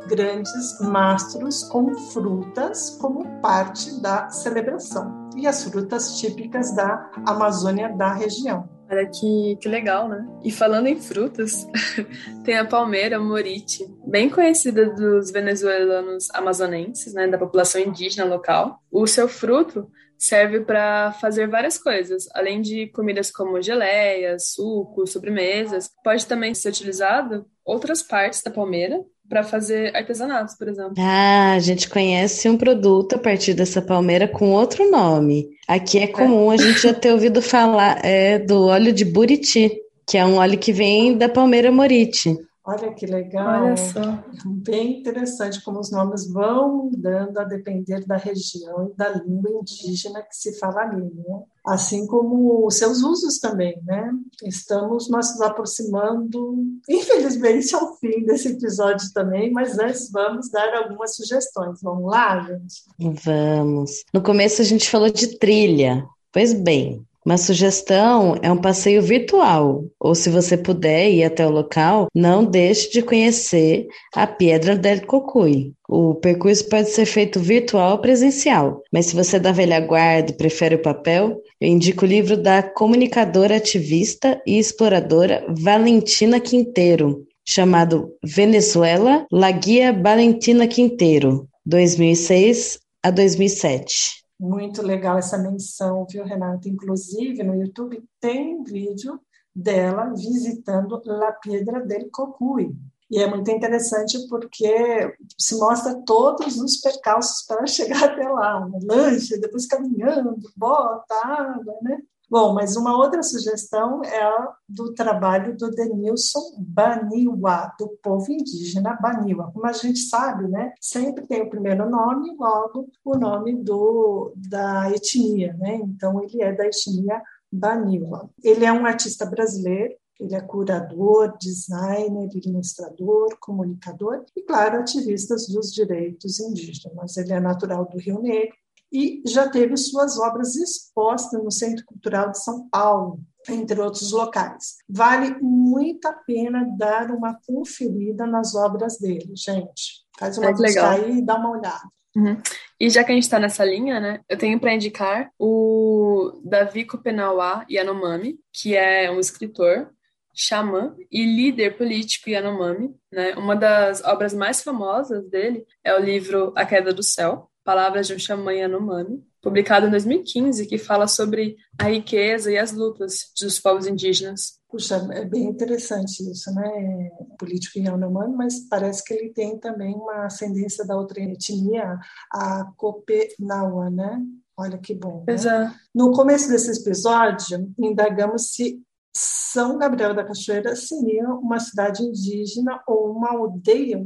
grandes 0.09 0.81
mastros 0.81 1.63
com 1.65 1.95
frutas 1.95 2.99
como 3.01 3.41
parte 3.41 4.01
da 4.01 4.29
celebração 4.31 5.29
e 5.37 5.47
as 5.47 5.63
frutas 5.63 6.19
típicas 6.19 6.75
da 6.75 7.11
Amazônia 7.25 7.91
da 7.97 8.13
região. 8.13 8.78
Olha 8.91 9.07
que, 9.07 9.57
que 9.61 9.69
legal, 9.69 10.09
né? 10.09 10.27
E 10.43 10.51
falando 10.51 10.87
em 10.87 10.99
frutas, 10.99 11.67
tem 12.43 12.57
a 12.57 12.65
palmeira 12.65 13.19
morite, 13.19 13.87
bem 14.07 14.31
conhecida 14.31 14.87
dos 14.87 15.31
venezuelanos 15.31 16.31
amazonenses, 16.33 17.13
né, 17.13 17.27
da 17.29 17.37
população 17.37 17.81
indígena 17.81 18.25
local. 18.25 18.83
O 18.91 19.07
seu 19.07 19.29
fruto 19.29 19.91
serve 20.17 20.61
para 20.61 21.13
fazer 21.13 21.49
várias 21.49 21.79
coisas, 21.79 22.29
além 22.35 22.63
de 22.63 22.89
comidas 22.89 23.31
como 23.31 23.61
geleias, 23.61 24.53
sucos, 24.55 25.13
sobremesas. 25.13 25.91
Pode 26.03 26.27
também 26.27 26.55
ser 26.55 26.71
utilizado 26.71 27.47
outras 27.65 28.03
partes 28.03 28.43
da 28.43 28.51
palmeira 28.51 29.05
para 29.29 29.43
fazer 29.43 29.95
artesanatos, 29.95 30.55
por 30.57 30.69
exemplo. 30.69 30.95
Ah, 30.99 31.53
a 31.53 31.59
gente 31.59 31.89
conhece 31.89 32.49
um 32.49 32.57
produto 32.57 33.15
a 33.15 33.19
partir 33.19 33.55
dessa 33.55 33.83
palmeira 33.83 34.27
com 34.27 34.53
outro 34.53 34.91
nome. 34.91 35.49
Aqui 35.67 35.99
é 35.99 36.07
comum 36.07 36.51
é. 36.51 36.55
a 36.55 36.59
gente 36.59 36.81
já 36.81 36.95
ter 36.95 37.13
ouvido 37.13 37.43
falar 37.43 38.05
é, 38.05 38.39
do 38.39 38.67
óleo 38.67 38.93
de 38.93 39.05
buriti, 39.05 39.71
que 40.07 40.17
é 40.17 40.25
um 40.25 40.37
óleo 40.37 40.59
que 40.59 40.73
vem 40.73 41.17
da 41.17 41.29
palmeira 41.29 41.71
morite. 41.71 42.35
Olha 42.69 42.93
que 42.93 43.07
legal. 43.07 43.65
Olha 43.65 43.77
só. 43.79 44.23
Bem 44.45 45.01
interessante 45.01 45.63
como 45.65 45.81
os 45.81 45.91
nomes 45.91 46.31
vão 46.31 46.85
mudando 46.85 47.39
a 47.39 47.45
depender 47.45 48.05
da 48.05 48.19
região 48.19 48.91
e 48.93 48.95
da 48.95 49.09
língua 49.09 49.51
indígena 49.51 50.21
que 50.21 50.37
se 50.37 50.59
fala 50.59 50.83
ali, 50.83 51.03
né? 51.03 51.43
Assim 51.67 52.07
como 52.07 52.67
os 52.67 52.75
seus 52.75 53.03
usos 53.03 53.39
também, 53.39 53.81
né? 53.87 54.13
Estamos 54.45 55.09
nos 55.09 55.41
aproximando, 55.41 56.59
infelizmente, 56.87 57.75
ao 57.75 57.97
fim 57.97 58.23
desse 58.27 58.49
episódio 58.49 59.11
também, 59.15 59.51
mas 59.51 59.79
antes 59.79 60.11
vamos 60.11 60.51
dar 60.51 60.75
algumas 60.75 61.17
sugestões. 61.17 61.81
Vamos 61.83 62.05
lá, 62.11 62.41
gente? 62.43 62.85
Vamos. 63.25 64.05
No 64.13 64.23
começo 64.23 64.61
a 64.61 64.65
gente 64.67 64.91
falou 64.91 65.09
de 65.09 65.39
trilha. 65.39 66.07
Pois 66.31 66.53
bem, 66.53 67.08
uma 67.29 67.37
sugestão 67.37 68.37
é 68.41 68.51
um 68.51 68.57
passeio 68.57 69.03
virtual, 69.03 69.85
ou 70.01 70.15
se 70.15 70.31
você 70.31 70.57
puder 70.57 71.11
ir 71.11 71.25
até 71.25 71.47
o 71.47 71.51
local, 71.51 72.07
não 72.15 72.43
deixe 72.43 72.91
de 72.91 73.03
conhecer 73.03 73.87
a 74.15 74.27
Pedra 74.27 74.75
del 74.75 75.05
Cocuy. 75.05 75.75
O 75.87 76.15
percurso 76.15 76.67
pode 76.71 76.89
ser 76.89 77.05
feito 77.05 77.39
virtual 77.39 77.93
ou 77.93 77.99
presencial, 77.99 78.83
mas 78.91 79.07
se 79.07 79.15
você 79.15 79.37
é 79.37 79.41
da 79.41 79.53
velha 79.53 79.79
guarda 79.79 80.31
e 80.31 80.37
prefere 80.39 80.77
o 80.77 80.83
papel, 80.83 81.39
eu 81.61 81.69
indico 81.69 82.07
o 82.07 82.09
livro 82.09 82.35
da 82.35 82.63
comunicadora 82.63 83.57
ativista 83.57 84.41
e 84.47 84.59
exploradora 84.59 85.45
Valentina 85.51 86.41
Quinteiro, 86.41 87.27
chamado 87.47 88.11
Venezuela, 88.25 89.27
La 89.31 89.51
Guia 89.51 89.93
Valentina 89.93 90.67
Quinteiro, 90.67 91.47
2006 91.67 92.79
a 93.03 93.11
2007. 93.11 94.19
Muito 94.39 94.83
legal 94.83 95.19
essa 95.19 95.37
menção, 95.37 96.07
viu, 96.09 96.25
Renata? 96.25 96.69
Inclusive, 96.69 97.43
no 97.43 97.55
YouTube 97.55 98.03
tem 98.21 98.57
um 98.57 98.63
vídeo 98.63 99.21
dela 99.55 100.13
visitando 100.15 101.03
La 101.05 101.33
Piedra 101.33 101.85
del 101.85 102.09
Cocuy. 102.11 102.73
E 103.11 103.19
é 103.19 103.27
muito 103.27 103.51
interessante 103.51 104.29
porque 104.29 105.17
se 105.39 105.59
mostra 105.59 106.01
todos 106.05 106.59
os 106.59 106.77
percalços 106.77 107.45
para 107.47 107.67
chegar 107.67 108.05
até 108.05 108.29
lá, 108.29 108.67
né? 108.69 108.79
lanche, 108.83 109.41
depois 109.41 109.67
caminhando, 109.67 110.37
bota, 110.57 111.15
água, 111.25 111.75
né? 111.83 111.99
Bom, 112.31 112.53
mas 112.53 112.77
uma 112.77 112.95
outra 112.95 113.23
sugestão 113.23 114.05
é 114.05 114.23
a 114.23 114.55
do 114.69 114.93
trabalho 114.93 115.57
do 115.57 115.71
Denilson 115.71 116.41
Baniwa, 116.59 117.73
do 117.79 117.89
povo 118.03 118.31
indígena 118.31 118.99
Baniwa. 119.01 119.51
Como 119.53 119.67
a 119.67 119.73
gente 119.73 119.99
sabe, 120.01 120.47
né, 120.47 120.75
sempre 120.79 121.27
tem 121.27 121.41
o 121.41 121.49
primeiro 121.49 121.89
nome 121.89 122.37
logo 122.39 122.89
o 123.03 123.17
nome 123.17 123.55
do, 123.63 124.33
da 124.37 124.91
etnia, 124.91 125.55
né? 125.55 125.77
Então, 125.77 126.23
ele 126.23 126.43
é 126.43 126.53
da 126.53 126.67
etnia 126.67 127.23
Baniwa. 127.51 128.29
Ele 128.45 128.67
é 128.67 128.73
um 128.73 128.85
artista 128.85 129.25
brasileiro, 129.25 129.95
ele 130.21 130.35
é 130.35 130.41
curador, 130.41 131.35
designer, 131.39 132.29
ilustrador, 132.35 133.39
comunicador 133.41 134.25
e, 134.37 134.43
claro, 134.43 134.81
ativista 134.81 135.35
dos 135.35 135.73
direitos 135.73 136.41
indígenas. 136.41 137.17
Ele 137.17 137.33
é 137.33 137.41
natural 137.41 137.87
do 137.87 137.99
Rio 137.99 138.21
Negro 138.21 138.55
e 138.93 139.23
já 139.27 139.49
teve 139.49 139.77
suas 139.77 140.19
obras 140.19 140.57
expostas 140.57 141.43
no 141.43 141.51
Centro 141.51 141.85
Cultural 141.85 142.31
de 142.31 142.43
São 142.43 142.69
Paulo, 142.69 143.21
entre 143.49 143.81
outros 143.81 144.13
locais. 144.13 144.77
Vale 144.89 145.37
muito 145.41 146.07
a 146.07 146.13
pena 146.13 146.67
dar 146.77 147.11
uma 147.11 147.39
conferida 147.47 148.27
nas 148.27 148.55
obras 148.55 148.99
dele, 148.99 149.33
gente. 149.35 150.05
Faz 150.19 150.39
uma 150.39 150.49
é 150.49 150.53
busca 150.53 150.91
aí 150.91 151.19
e 151.19 151.23
dá 151.23 151.37
uma 151.37 151.51
olhada. 151.51 151.89
Uhum. 152.17 152.41
E 152.81 152.91
já 152.91 153.05
que 153.05 153.13
a 153.13 153.15
gente 153.15 153.25
está 153.25 153.39
nessa 153.39 153.65
linha, 153.65 154.01
né, 154.01 154.21
eu 154.29 154.37
tenho 154.37 154.59
para 154.59 154.75
indicar 154.75 155.31
o 155.39 156.41
Davi 156.45 156.85
Kopenawa 156.85 157.65
Yanomami, 157.71 158.39
que 158.53 158.77
é 158.77 159.11
um 159.11 159.21
escritor, 159.21 159.91
xamã 160.35 160.95
e 161.11 161.25
líder 161.25 161.77
político 161.77 162.31
Yanomami. 162.31 162.95
Né? 163.13 163.35
Uma 163.35 163.57
das 163.57 164.03
obras 164.05 164.33
mais 164.33 164.63
famosas 164.63 165.29
dele 165.29 165.67
é 165.83 165.95
o 165.95 166.01
livro 166.01 166.53
A 166.57 166.65
Queda 166.65 166.93
do 166.93 167.03
Céu, 167.03 167.48
Palavras 167.69 168.07
de 168.07 168.15
um 168.15 168.19
Xamã 168.19 168.55
Yanomami, 168.55 169.23
publicado 169.43 169.87
em 169.87 169.91
2015, 169.91 170.65
que 170.67 170.79
fala 170.79 171.07
sobre 171.07 171.55
a 171.79 171.91
riqueza 171.91 172.51
e 172.51 172.57
as 172.57 172.73
lutas 172.73 173.31
dos 173.39 173.61
povos 173.61 173.87
indígenas. 173.87 174.59
Puxa, 174.71 174.97
é 175.13 175.23
bem 175.27 175.45
interessante 175.45 176.23
isso, 176.33 176.51
né? 176.55 177.11
Político 177.39 177.79
Yanomami, 177.79 178.35
mas 178.35 178.67
parece 178.71 179.05
que 179.05 179.13
ele 179.13 179.35
tem 179.35 179.59
também 179.59 179.95
uma 179.95 180.25
ascendência 180.25 180.83
da 180.87 180.97
outra 180.97 181.21
etnia, 181.21 181.99
a 182.33 182.73
Copenaua, 182.75 183.91
né? 183.91 184.19
Olha 184.57 184.79
que 184.79 184.95
bom. 184.95 185.25
Né? 185.27 185.35
Exato. 185.35 185.77
No 185.95 186.13
começo 186.13 186.49
desse 186.49 186.81
episódio, 186.81 187.71
indagamos 187.79 188.55
se 188.55 188.83
São 189.15 189.77
Gabriel 189.77 190.15
da 190.15 190.25
Cachoeira 190.25 190.75
seria 190.75 191.29
uma 191.35 191.61
cidade 191.61 192.03
indígena 192.03 192.83
ou 192.89 193.13
uma 193.13 193.33
aldeia 193.33 194.03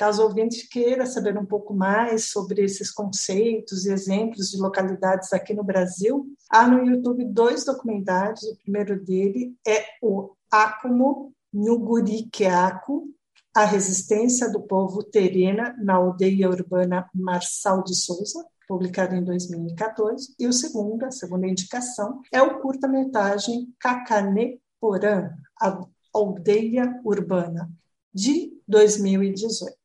Caso 0.00 0.22
o 0.22 0.28
ouvinte 0.28 0.66
queira 0.66 1.04
saber 1.04 1.36
um 1.36 1.44
pouco 1.44 1.74
mais 1.74 2.30
sobre 2.30 2.64
esses 2.64 2.90
conceitos 2.90 3.84
e 3.84 3.92
exemplos 3.92 4.48
de 4.48 4.56
localidades 4.56 5.30
aqui 5.30 5.52
no 5.52 5.62
Brasil, 5.62 6.26
há 6.48 6.66
no 6.66 6.86
YouTube 6.86 7.22
dois 7.26 7.66
documentários. 7.66 8.42
O 8.44 8.56
primeiro 8.62 9.04
dele 9.04 9.54
é 9.68 9.84
o 10.00 10.30
Acumo 10.50 11.34
Nhuguriqueaco, 11.52 13.10
a 13.54 13.66
resistência 13.66 14.50
do 14.50 14.62
povo 14.62 15.02
terena 15.02 15.76
na 15.76 15.96
aldeia 15.96 16.48
urbana 16.48 17.06
Marçal 17.14 17.84
de 17.84 17.94
Souza, 17.94 18.42
publicado 18.66 19.14
em 19.14 19.22
2014, 19.22 20.34
e 20.38 20.46
o 20.46 20.52
segundo, 20.54 21.04
a 21.04 21.10
segunda 21.10 21.46
indicação, 21.46 22.22
é 22.32 22.40
o 22.40 22.58
curta-metragem 22.62 23.68
Cacané 23.78 24.56
Porã, 24.80 25.28
a 25.60 25.78
aldeia 26.14 26.98
urbana, 27.04 27.70
de 28.14 28.50
2018. 28.66 29.79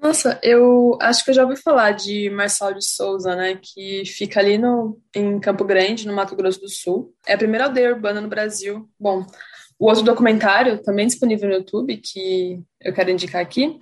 Nossa, 0.00 0.38
eu 0.44 0.96
acho 1.00 1.24
que 1.24 1.30
eu 1.30 1.34
já 1.34 1.42
ouvi 1.42 1.56
falar 1.56 1.90
de 1.90 2.30
Marçal 2.30 2.72
de 2.72 2.84
Souza, 2.84 3.34
né? 3.34 3.58
Que 3.60 4.04
fica 4.04 4.38
ali 4.38 4.56
no, 4.56 5.00
em 5.14 5.40
Campo 5.40 5.64
Grande, 5.64 6.06
no 6.06 6.14
Mato 6.14 6.36
Grosso 6.36 6.60
do 6.60 6.68
Sul. 6.68 7.12
É 7.26 7.34
a 7.34 7.38
primeira 7.38 7.64
aldeia 7.64 7.92
urbana 7.92 8.20
no 8.20 8.28
Brasil. 8.28 8.88
Bom, 8.98 9.26
o 9.78 9.86
outro 9.86 10.04
documentário, 10.04 10.82
também 10.82 11.06
disponível 11.06 11.48
no 11.48 11.56
YouTube, 11.56 11.96
que 11.96 12.60
eu 12.80 12.92
quero 12.92 13.10
indicar 13.10 13.42
aqui, 13.42 13.78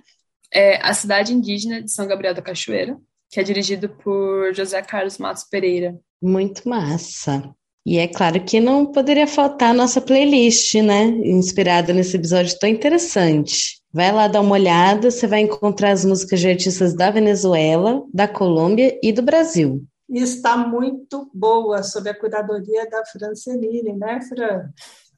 é 0.51 0.77
A 0.77 0.93
Cidade 0.93 1.33
Indígena 1.33 1.81
de 1.81 1.91
São 1.91 2.07
Gabriel 2.07 2.33
da 2.33 2.41
Cachoeira, 2.41 2.97
que 3.29 3.39
é 3.39 3.43
dirigido 3.43 3.89
por 3.89 4.53
José 4.55 4.81
Carlos 4.81 5.19
Matos 5.19 5.43
Pereira. 5.43 5.99
Muito 6.21 6.67
massa. 6.67 7.53
E 7.85 7.99
é 7.99 8.07
claro 8.07 8.43
que 8.43 8.59
não 8.59 8.85
poderia 8.85 9.27
faltar 9.27 9.69
a 9.69 9.73
nossa 9.73 10.01
playlist, 10.01 10.73
né? 10.75 11.03
Inspirada 11.03 11.93
nesse 11.93 12.17
episódio 12.17 12.57
tão 12.59 12.69
interessante. 12.69 13.76
Vai 13.91 14.11
lá 14.11 14.27
dar 14.27 14.41
uma 14.41 14.53
olhada, 14.53 15.09
você 15.09 15.25
vai 15.25 15.39
encontrar 15.39 15.91
as 15.91 16.03
músicas 16.05 16.39
de 16.39 16.49
artistas 16.49 16.93
da 16.93 17.09
Venezuela, 17.09 18.03
da 18.13 18.27
Colômbia 18.27 18.99
e 19.01 19.11
do 19.11 19.21
Brasil. 19.21 19.83
E 20.09 20.19
está 20.19 20.55
muito 20.57 21.29
boa, 21.33 21.83
sob 21.83 22.09
a 22.09 22.17
curadoria 22.17 22.89
da 22.89 23.05
Francelini, 23.05 23.93
né, 23.93 24.19
Fran? 24.21 24.69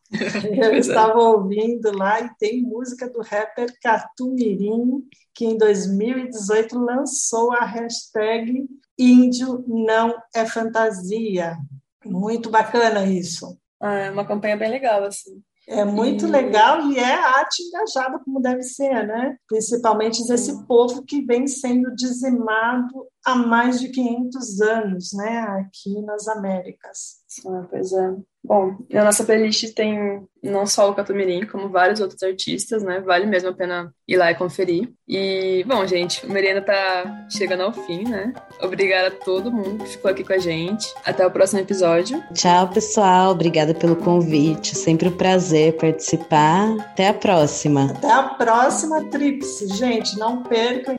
Eu 0.63 0.73
é. 0.73 0.77
estava 0.77 1.19
ouvindo 1.19 1.95
lá 1.95 2.19
e 2.21 2.29
tem 2.39 2.63
música 2.63 3.07
do 3.09 3.21
rapper 3.21 3.71
Catumirim, 3.81 5.03
que 5.35 5.45
em 5.45 5.57
2018 5.57 6.79
lançou 6.79 7.51
a 7.51 7.63
hashtag 7.63 8.67
Índio 8.99 9.63
não 9.65 10.13
é 10.35 10.45
fantasia. 10.45 11.57
Muito 12.03 12.49
bacana 12.49 13.05
isso. 13.05 13.57
Ah, 13.79 13.93
é 13.93 14.11
uma 14.11 14.27
campanha 14.27 14.57
bem 14.57 14.69
legal, 14.69 15.05
assim. 15.05 15.41
É 15.69 15.85
muito 15.85 16.25
e... 16.25 16.29
legal 16.29 16.81
e 16.89 16.97
é 16.97 17.13
arte 17.13 17.61
engajada 17.61 18.19
como 18.25 18.41
deve 18.41 18.63
ser, 18.63 19.05
né? 19.05 19.37
Principalmente 19.47 20.25
desse 20.27 20.65
povo 20.65 21.03
que 21.03 21.21
vem 21.21 21.45
sendo 21.45 21.93
dizimado 21.93 23.07
há 23.23 23.35
mais 23.35 23.79
de 23.79 23.89
500 23.89 24.61
anos, 24.61 25.13
né? 25.13 25.39
Aqui 25.61 26.01
nas 26.01 26.27
Américas. 26.27 27.19
Ah, 27.45 27.67
pois 27.69 27.93
é. 27.93 28.15
Bom, 28.43 28.77
na 28.89 29.03
nossa 29.03 29.23
playlist 29.23 29.73
tem 29.73 30.23
não 30.41 30.65
só 30.65 30.89
o 30.89 30.95
Catumirim, 30.95 31.45
como 31.45 31.69
vários 31.69 31.99
outros 31.99 32.23
artistas, 32.23 32.81
né? 32.81 33.01
Vale 33.01 33.25
mesmo 33.25 33.49
a 33.49 33.53
pena 33.53 33.93
ir 34.07 34.15
lá 34.15 34.31
e 34.31 34.35
conferir. 34.35 34.89
E, 35.07 35.63
bom, 35.67 35.85
gente, 35.85 36.25
o 36.25 36.31
Merenda 36.31 36.61
tá 36.61 37.27
chegando 37.29 37.63
ao 37.63 37.73
fim, 37.73 38.05
né? 38.05 38.33
Obrigada 38.61 39.09
a 39.09 39.11
todo 39.11 39.51
mundo 39.51 39.83
que 39.83 39.91
ficou 39.91 40.09
aqui 40.09 40.23
com 40.23 40.33
a 40.33 40.37
gente. 40.37 40.87
Até 41.05 41.25
o 41.25 41.31
próximo 41.31 41.59
episódio. 41.59 42.23
Tchau, 42.33 42.69
pessoal. 42.69 43.31
Obrigada 43.31 43.73
pelo 43.73 43.97
convite. 43.97 44.75
Sempre 44.75 45.09
um 45.09 45.17
prazer 45.17 45.75
participar. 45.75 46.71
Até 46.79 47.09
a 47.09 47.13
próxima. 47.13 47.91
Até 47.91 48.11
a 48.11 48.23
próxima, 48.23 49.03
Trips. 49.05 49.59
Gente, 49.77 50.17
não 50.17 50.43
percam. 50.43 50.95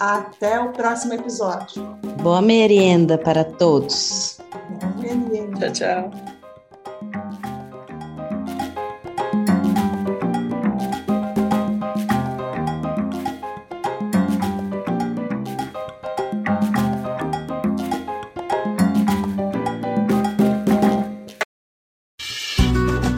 Até 0.00 0.58
o 0.58 0.72
próximo 0.72 1.12
episódio. 1.12 1.82
Boa 2.22 2.40
merenda 2.40 3.18
para 3.18 3.44
todos. 3.44 4.40
Boa 4.80 4.94
merenda. 4.96 5.70
Tchau, 5.70 6.10
tchau. 6.10 6.39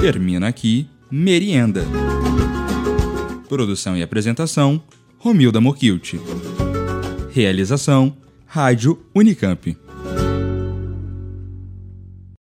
Termina 0.02 0.48
aqui 0.48 0.88
Merienda. 1.08 1.84
Produção 3.48 3.96
e 3.96 4.02
apresentação: 4.02 4.82
Romilda 5.16 5.60
Mokilt. 5.60 6.14
Realização: 7.30 8.16
Rádio 8.44 9.00
Unicamp. 9.14 9.78